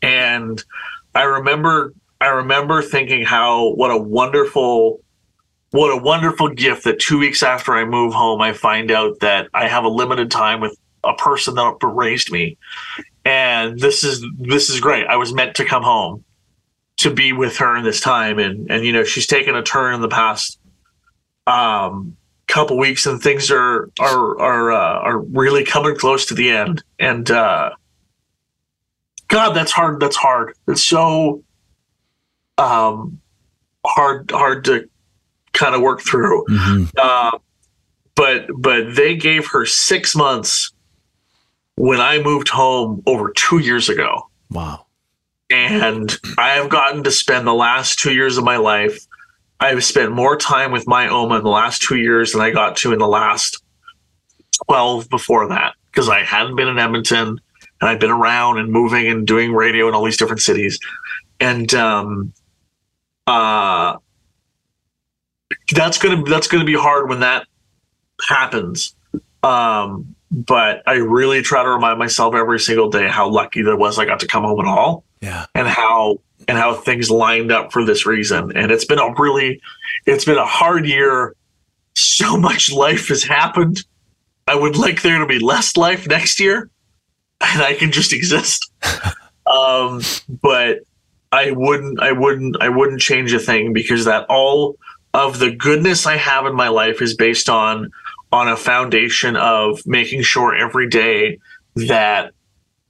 [0.00, 0.62] And
[1.16, 5.00] I remember, I remember thinking how what a wonderful,
[5.70, 9.48] what a wonderful gift that two weeks after I move home, I find out that
[9.54, 12.58] I have a limited time with a person that raised me,
[13.24, 15.06] and this is this is great.
[15.06, 16.24] I was meant to come home
[16.98, 19.94] to be with her in this time, and and you know she's taken a turn
[19.94, 20.58] in the past
[21.46, 22.16] um
[22.48, 26.82] couple weeks and things are are are uh, are really coming close to the end.
[26.98, 27.70] And uh
[29.28, 30.00] god that's hard.
[30.00, 30.54] That's hard.
[30.66, 31.44] It's so
[32.58, 33.20] um
[33.86, 34.88] hard hard to
[35.52, 36.90] kind of work through Mhm.
[36.98, 37.38] uh,
[38.14, 40.72] but but they gave her six months
[41.76, 44.86] when i moved home over two years ago Wow.
[45.50, 48.98] and I have gotten to spend the last two years of my life.
[49.60, 52.76] I've spent more time with my Oma in the last two years than I got
[52.78, 53.62] to in the last
[54.66, 57.28] 12 before that because I hadn't been in Edmonton
[57.80, 60.78] and I'd been around and moving and doing radio in all these different cities.
[61.40, 62.32] And um,
[63.28, 63.96] uh,
[65.74, 67.46] that's gonna that's gonna be hard when that
[68.28, 68.94] happens.
[69.42, 73.98] Um, but I really try to remind myself every single day how lucky that was
[73.98, 75.46] I got to come home at all Yeah.
[75.54, 78.52] and how and how things lined up for this reason.
[78.56, 79.60] And it's been a really
[80.06, 81.34] it's been a hard year.
[81.94, 83.84] So much life has happened.
[84.46, 86.70] I would like there to be less life next year
[87.40, 88.70] and I can just exist.
[89.46, 90.02] um
[90.42, 90.78] but
[91.32, 94.76] I wouldn't I wouldn't I wouldn't change a thing because that all
[95.14, 97.90] of the goodness I have in my life is based on
[98.32, 101.38] on a foundation of making sure every day
[101.76, 102.32] that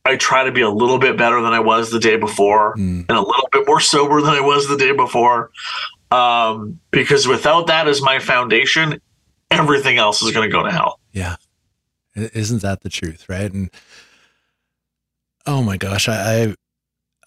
[0.05, 3.07] I try to be a little bit better than I was the day before Mm.
[3.09, 5.51] and a little bit more sober than I was the day before.
[6.11, 9.01] Um, because without that as my foundation,
[9.51, 10.99] everything else is going to go to hell.
[11.13, 11.37] Yeah.
[12.15, 13.53] Isn't that the truth, right?
[13.53, 13.71] And
[15.47, 16.15] oh my gosh, I,
[16.45, 16.55] I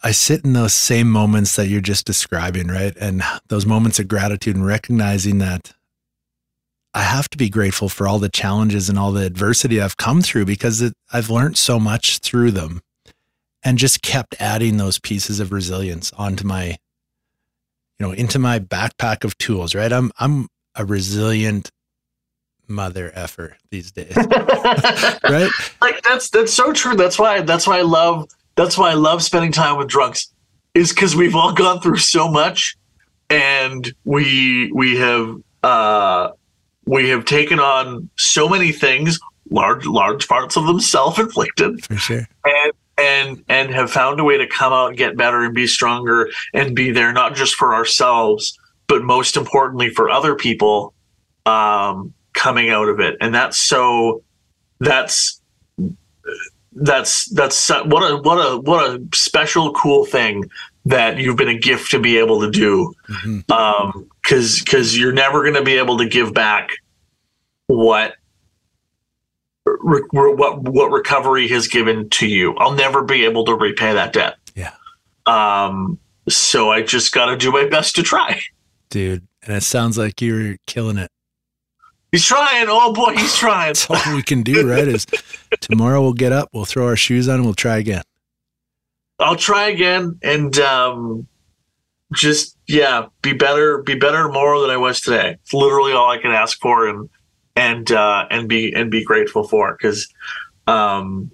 [0.04, 2.95] I sit in those same moments that you're just describing, right?
[2.99, 5.74] And those moments of gratitude and recognizing that
[6.93, 10.22] I have to be grateful for all the challenges and all the adversity I've come
[10.22, 12.82] through because it, I've learned so much through them
[13.64, 16.78] and just kept adding those pieces of resilience onto my
[17.99, 21.70] you know into my backpack of tools right i'm i'm a resilient
[22.68, 24.16] mother effer these days
[25.24, 26.95] right like that's that's so true.
[26.95, 28.30] That's why that's why I love
[28.62, 30.32] that's why I love spending time with drunks
[30.74, 32.78] is because we've all gone through so much
[33.30, 36.30] and we we have uh
[36.86, 42.28] we have taken on so many things, large large parts of them self-inflicted, for sure
[42.45, 45.66] and and and have found a way to come out and get better and be
[45.66, 48.57] stronger and be there not just for ourselves,
[48.88, 50.93] but most importantly for other people
[51.45, 53.18] um coming out of it.
[53.22, 54.22] And that's so
[54.80, 55.41] that's
[56.74, 60.45] that's that's what a what a what a special cool thing
[60.86, 62.93] that you've been a gift to be able to do.
[63.09, 63.49] Mhm.
[63.51, 66.69] um because because you're never going to be able to give back
[67.67, 68.15] what
[69.65, 72.55] re- what what recovery has given to you.
[72.55, 74.36] I'll never be able to repay that debt.
[74.55, 74.72] Yeah.
[75.26, 75.97] um
[76.30, 78.39] so i just got to do my best to try.
[78.89, 81.09] Dude and it sounds like you're killing it
[82.12, 85.05] he's trying oh boy he's trying that's all we can do right is
[85.59, 88.03] tomorrow we'll get up we'll throw our shoes on and we'll try again
[89.22, 91.28] I'll try again and um,
[92.14, 95.38] just yeah, be better, be better tomorrow than I was today.
[95.43, 97.09] It's literally all I can ask for and
[97.55, 100.07] and uh, and be and be grateful for because
[100.68, 101.32] um,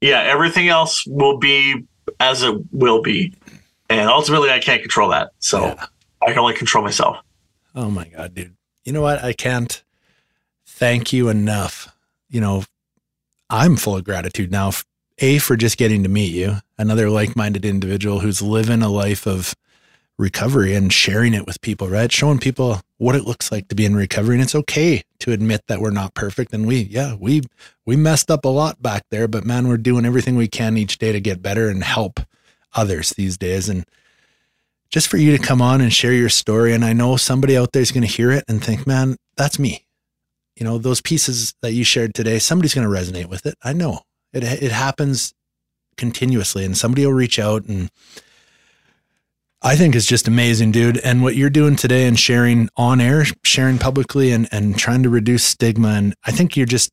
[0.00, 1.84] yeah, everything else will be
[2.18, 3.32] as it will be,
[3.88, 5.30] and ultimately I can't control that.
[5.38, 5.86] So Yeah.
[6.22, 7.18] I can only control myself.
[7.74, 8.54] Oh my God, dude.
[8.84, 9.22] You know what?
[9.22, 9.82] I can't
[10.66, 11.94] thank you enough.
[12.28, 12.64] You know,
[13.48, 14.72] I'm full of gratitude now.
[15.18, 19.26] A for just getting to meet you, another like minded individual who's living a life
[19.26, 19.54] of
[20.18, 22.10] recovery and sharing it with people, right?
[22.10, 24.36] Showing people what it looks like to be in recovery.
[24.36, 26.52] And it's okay to admit that we're not perfect.
[26.52, 27.42] And we, yeah, we,
[27.84, 30.98] we messed up a lot back there, but man, we're doing everything we can each
[30.98, 32.20] day to get better and help
[32.74, 33.68] others these days.
[33.68, 33.84] And
[34.92, 36.72] just for you to come on and share your story.
[36.72, 39.58] And I know somebody out there is going to hear it and think, man, that's
[39.58, 39.86] me.
[40.54, 43.54] You know, those pieces that you shared today, somebody's going to resonate with it.
[43.64, 45.32] I know it, it happens
[45.96, 47.90] continuously and somebody will reach out and
[49.62, 50.98] I think is just amazing, dude.
[50.98, 55.08] And what you're doing today and sharing on air, sharing publicly and, and trying to
[55.08, 55.88] reduce stigma.
[55.90, 56.90] And I think you're just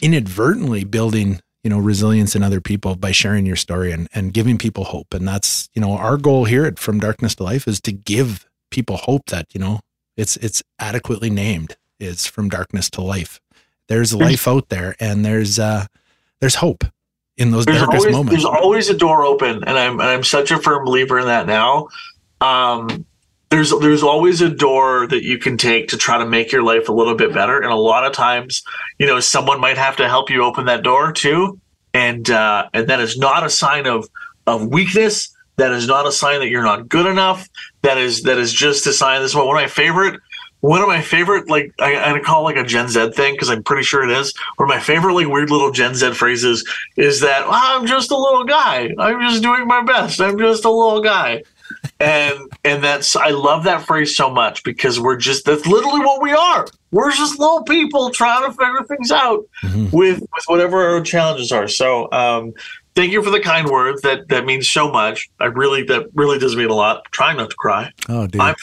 [0.00, 4.58] inadvertently building, you know, resilience in other people by sharing your story and, and giving
[4.58, 5.14] people hope.
[5.14, 8.46] And that's, you know, our goal here at From Darkness to Life is to give
[8.70, 9.80] people hope that, you know,
[10.16, 11.76] it's it's adequately named.
[11.98, 13.40] It's from darkness to life.
[13.88, 15.86] There's life out there and there's uh
[16.40, 16.84] there's hope
[17.36, 18.30] in those there's darkest always, moments.
[18.30, 21.46] There's always a door open, and I'm and I'm such a firm believer in that
[21.46, 21.88] now.
[22.40, 23.06] Um,
[23.54, 26.88] there's there's always a door that you can take to try to make your life
[26.88, 28.64] a little bit better, and a lot of times,
[28.98, 31.60] you know, someone might have to help you open that door too,
[31.92, 34.08] and uh, and that is not a sign of
[34.48, 35.32] of weakness.
[35.56, 37.48] That is not a sign that you're not good enough.
[37.82, 39.22] That is that is just a sign.
[39.22, 40.20] This is one of my favorite
[40.64, 43.62] one of my favorite like I, I call like a Gen Z thing because I'm
[43.62, 44.34] pretty sure it is.
[44.56, 48.10] One of my favorite like weird little Gen Z phrases is that "Well, I'm just
[48.10, 48.90] a little guy.
[48.98, 50.20] I'm just doing my best.
[50.20, 51.42] I'm just a little guy.
[52.00, 56.20] And and that's I love that phrase so much because we're just that's literally what
[56.20, 56.66] we are.
[56.90, 59.92] We're just little people trying to figure things out Mhm.
[59.92, 61.68] with with whatever our challenges are.
[61.68, 62.52] So um
[62.96, 64.02] thank you for the kind words.
[64.02, 65.30] That that means so much.
[65.40, 67.04] I really that really does mean a lot.
[67.12, 67.90] trying not to cry.
[68.08, 68.40] Oh, dude.
[68.40, 68.56] I'm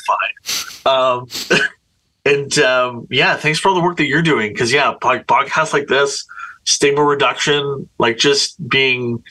[0.86, 0.94] fine.
[0.94, 1.28] Um,
[2.26, 4.52] and um, yeah, thanks for all the work that you're doing.
[4.52, 6.26] Because yeah, pod- podcasts like this,
[6.66, 9.24] stigma reduction, like just being.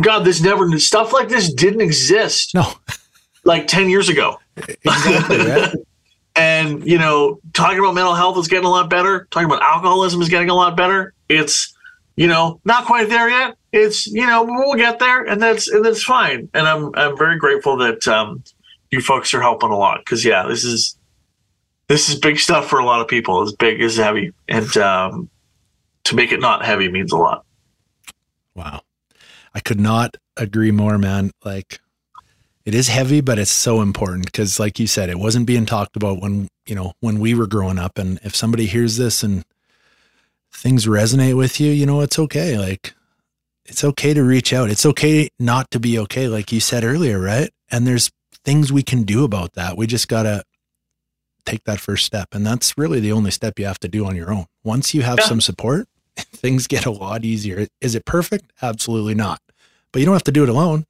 [0.00, 2.72] God, this never stuff like this didn't exist no,
[3.44, 4.38] like ten years ago.
[4.56, 5.38] exactly.
[5.38, 5.74] Right?
[6.34, 9.28] And you know, talking about mental health is getting a lot better.
[9.30, 11.12] Talking about alcoholism is getting a lot better.
[11.28, 11.74] It's
[12.16, 13.56] you know not quite there yet.
[13.70, 16.48] It's you know we'll get there, and that's and that's fine.
[16.54, 18.42] And I'm I'm very grateful that um,
[18.90, 20.96] you folks are helping a lot because yeah, this is
[21.88, 23.42] this is big stuff for a lot of people.
[23.42, 25.28] It's big, it's heavy, and um,
[26.04, 27.44] to make it not heavy means a lot.
[28.54, 28.82] Wow.
[29.54, 31.30] I could not agree more, man.
[31.44, 31.80] Like
[32.64, 35.96] it is heavy, but it's so important because like you said, it wasn't being talked
[35.96, 37.98] about when, you know, when we were growing up.
[37.98, 39.44] And if somebody hears this and
[40.52, 42.56] things resonate with you, you know, it's okay.
[42.58, 42.94] Like
[43.66, 44.70] it's okay to reach out.
[44.70, 47.50] It's okay not to be okay, like you said earlier, right?
[47.70, 48.10] And there's
[48.44, 49.76] things we can do about that.
[49.76, 50.42] We just gotta
[51.44, 52.28] take that first step.
[52.32, 54.46] And that's really the only step you have to do on your own.
[54.62, 55.26] Once you have Yeah.
[55.26, 57.66] some support, things get a lot easier.
[57.80, 58.52] Is it perfect?
[58.62, 59.40] Absolutely not.
[59.92, 60.86] But you don't have to do it alone.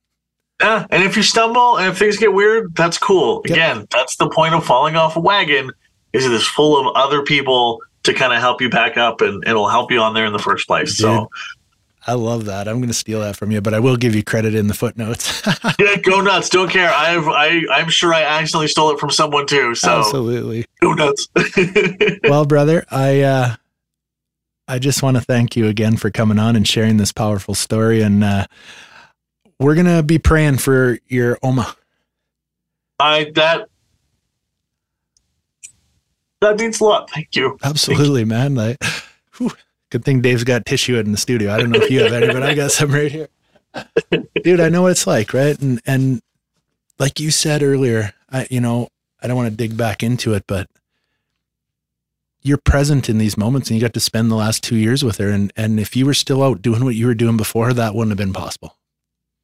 [0.61, 3.43] Yeah, and if you stumble and if things get weird, that's cool.
[3.47, 3.53] Yep.
[3.53, 5.73] Again, that's the point of falling off a wagon.
[6.13, 9.43] Is it is full of other people to kind of help you back up, and
[9.47, 10.97] it'll help you on there in the first place.
[10.97, 11.29] So
[12.07, 12.67] I love that.
[12.67, 14.75] I'm going to steal that from you, but I will give you credit in the
[14.75, 15.43] footnotes.
[15.79, 16.49] yeah, go nuts.
[16.49, 16.91] Don't care.
[16.91, 19.75] I've I I'm sure I accidentally stole it from someone too.
[19.75, 20.65] So Absolutely.
[20.81, 21.29] go nuts.
[22.25, 23.55] Well, brother, I uh
[24.67, 28.03] I just want to thank you again for coming on and sharing this powerful story
[28.03, 28.47] and uh
[29.63, 31.75] we're going to be praying for your Oma.
[32.99, 33.69] I that
[36.41, 37.11] that means a lot.
[37.11, 37.57] Thank you.
[37.65, 38.55] Absolutely, man.
[38.55, 38.83] Like
[39.37, 39.53] whew,
[39.91, 41.53] good thing Dave's got tissue in the studio.
[41.53, 43.29] I don't know if you have any, but I got some right here.
[44.43, 45.59] Dude, I know what it's like, right?
[45.61, 46.21] And and
[46.99, 48.89] like you said earlier, I you know,
[49.21, 50.69] I don't want to dig back into it, but
[52.43, 55.19] you're present in these moments and you got to spend the last 2 years with
[55.19, 57.95] her and and if you were still out doing what you were doing before, that
[57.95, 58.77] wouldn't have been possible.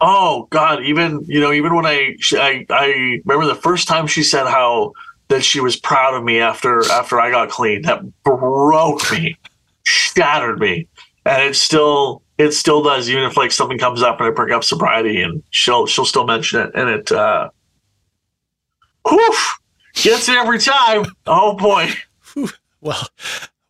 [0.00, 0.84] Oh God!
[0.84, 4.92] Even you know, even when I, I I remember the first time she said how
[5.28, 7.82] that she was proud of me after after I got clean.
[7.82, 9.36] That broke me,
[9.84, 10.86] shattered me,
[11.26, 13.10] and it still it still does.
[13.10, 16.24] Even if like something comes up and I bring up sobriety, and she'll she'll still
[16.26, 17.50] mention it, and it uh,
[19.08, 19.34] whew,
[19.94, 21.06] gets it every time.
[21.26, 21.90] Oh boy!
[22.80, 23.08] Well,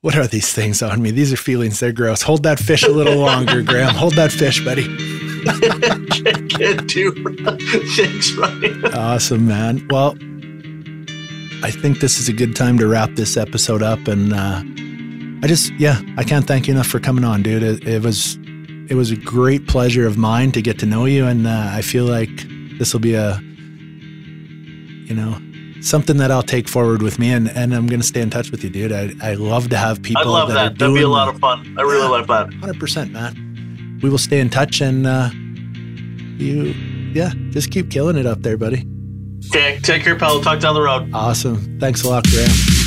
[0.03, 1.11] what are these things on me?
[1.11, 1.81] These are feelings.
[1.81, 2.21] They're gross.
[2.21, 3.95] Hold that fish a little longer, Graham.
[3.95, 5.28] Hold that fish, buddy.
[5.45, 7.13] Can't, can't do
[7.97, 8.95] things right.
[8.95, 9.87] Awesome, man.
[9.91, 10.17] Well,
[11.63, 14.07] I think this is a good time to wrap this episode up.
[14.07, 14.63] And uh,
[15.43, 17.63] I just, yeah, I can't thank you enough for coming on, dude.
[17.63, 18.39] It, it was,
[18.89, 21.83] it was a great pleasure of mine to get to know you, and uh, I
[21.83, 22.31] feel like
[22.79, 23.39] this will be a,
[25.05, 25.39] you know,
[25.83, 28.65] something that I'll take forward with me, and, and I'm gonna stay in touch with
[28.65, 28.93] you, dude.
[28.93, 30.23] I, I love to have people.
[30.23, 30.55] I love that.
[30.55, 30.73] that.
[30.73, 31.77] Are That'd be a lot of fun.
[31.79, 32.53] I really like that.
[32.55, 33.48] Hundred percent, man.
[34.03, 35.31] We will stay in touch, and uh,
[36.39, 36.75] you,
[37.13, 38.87] yeah, just keep killing it up there, buddy.
[39.47, 40.41] Okay, take care, pal.
[40.41, 41.11] Talk down the road.
[41.13, 41.79] Awesome.
[41.81, 42.78] Thanks a lot, Graham.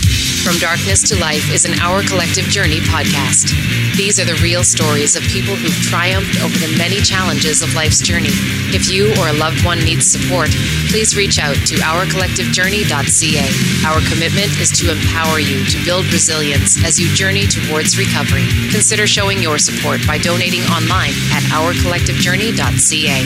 [0.43, 3.53] From Darkness to Life is an Our Collective Journey podcast.
[3.95, 8.01] These are the real stories of people who've triumphed over the many challenges of life's
[8.01, 8.33] journey.
[8.73, 10.49] If you or a loved one needs support,
[10.89, 13.47] please reach out to ourcollectivejourney.ca.
[13.85, 18.49] Our commitment is to empower you to build resilience as you journey towards recovery.
[18.73, 23.19] Consider showing your support by donating online at ourcollectivejourney.ca.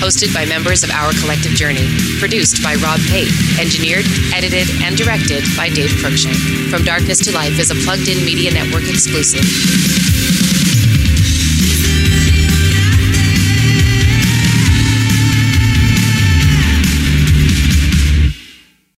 [0.00, 1.86] Hosted by members of Our Collective Journey.
[2.18, 3.30] Produced by Rob Pate.
[3.60, 6.61] Engineered, edited, and directed by Dave Cruikshank.
[6.70, 10.81] From Darkness to Life is a plugged in media network exclusive.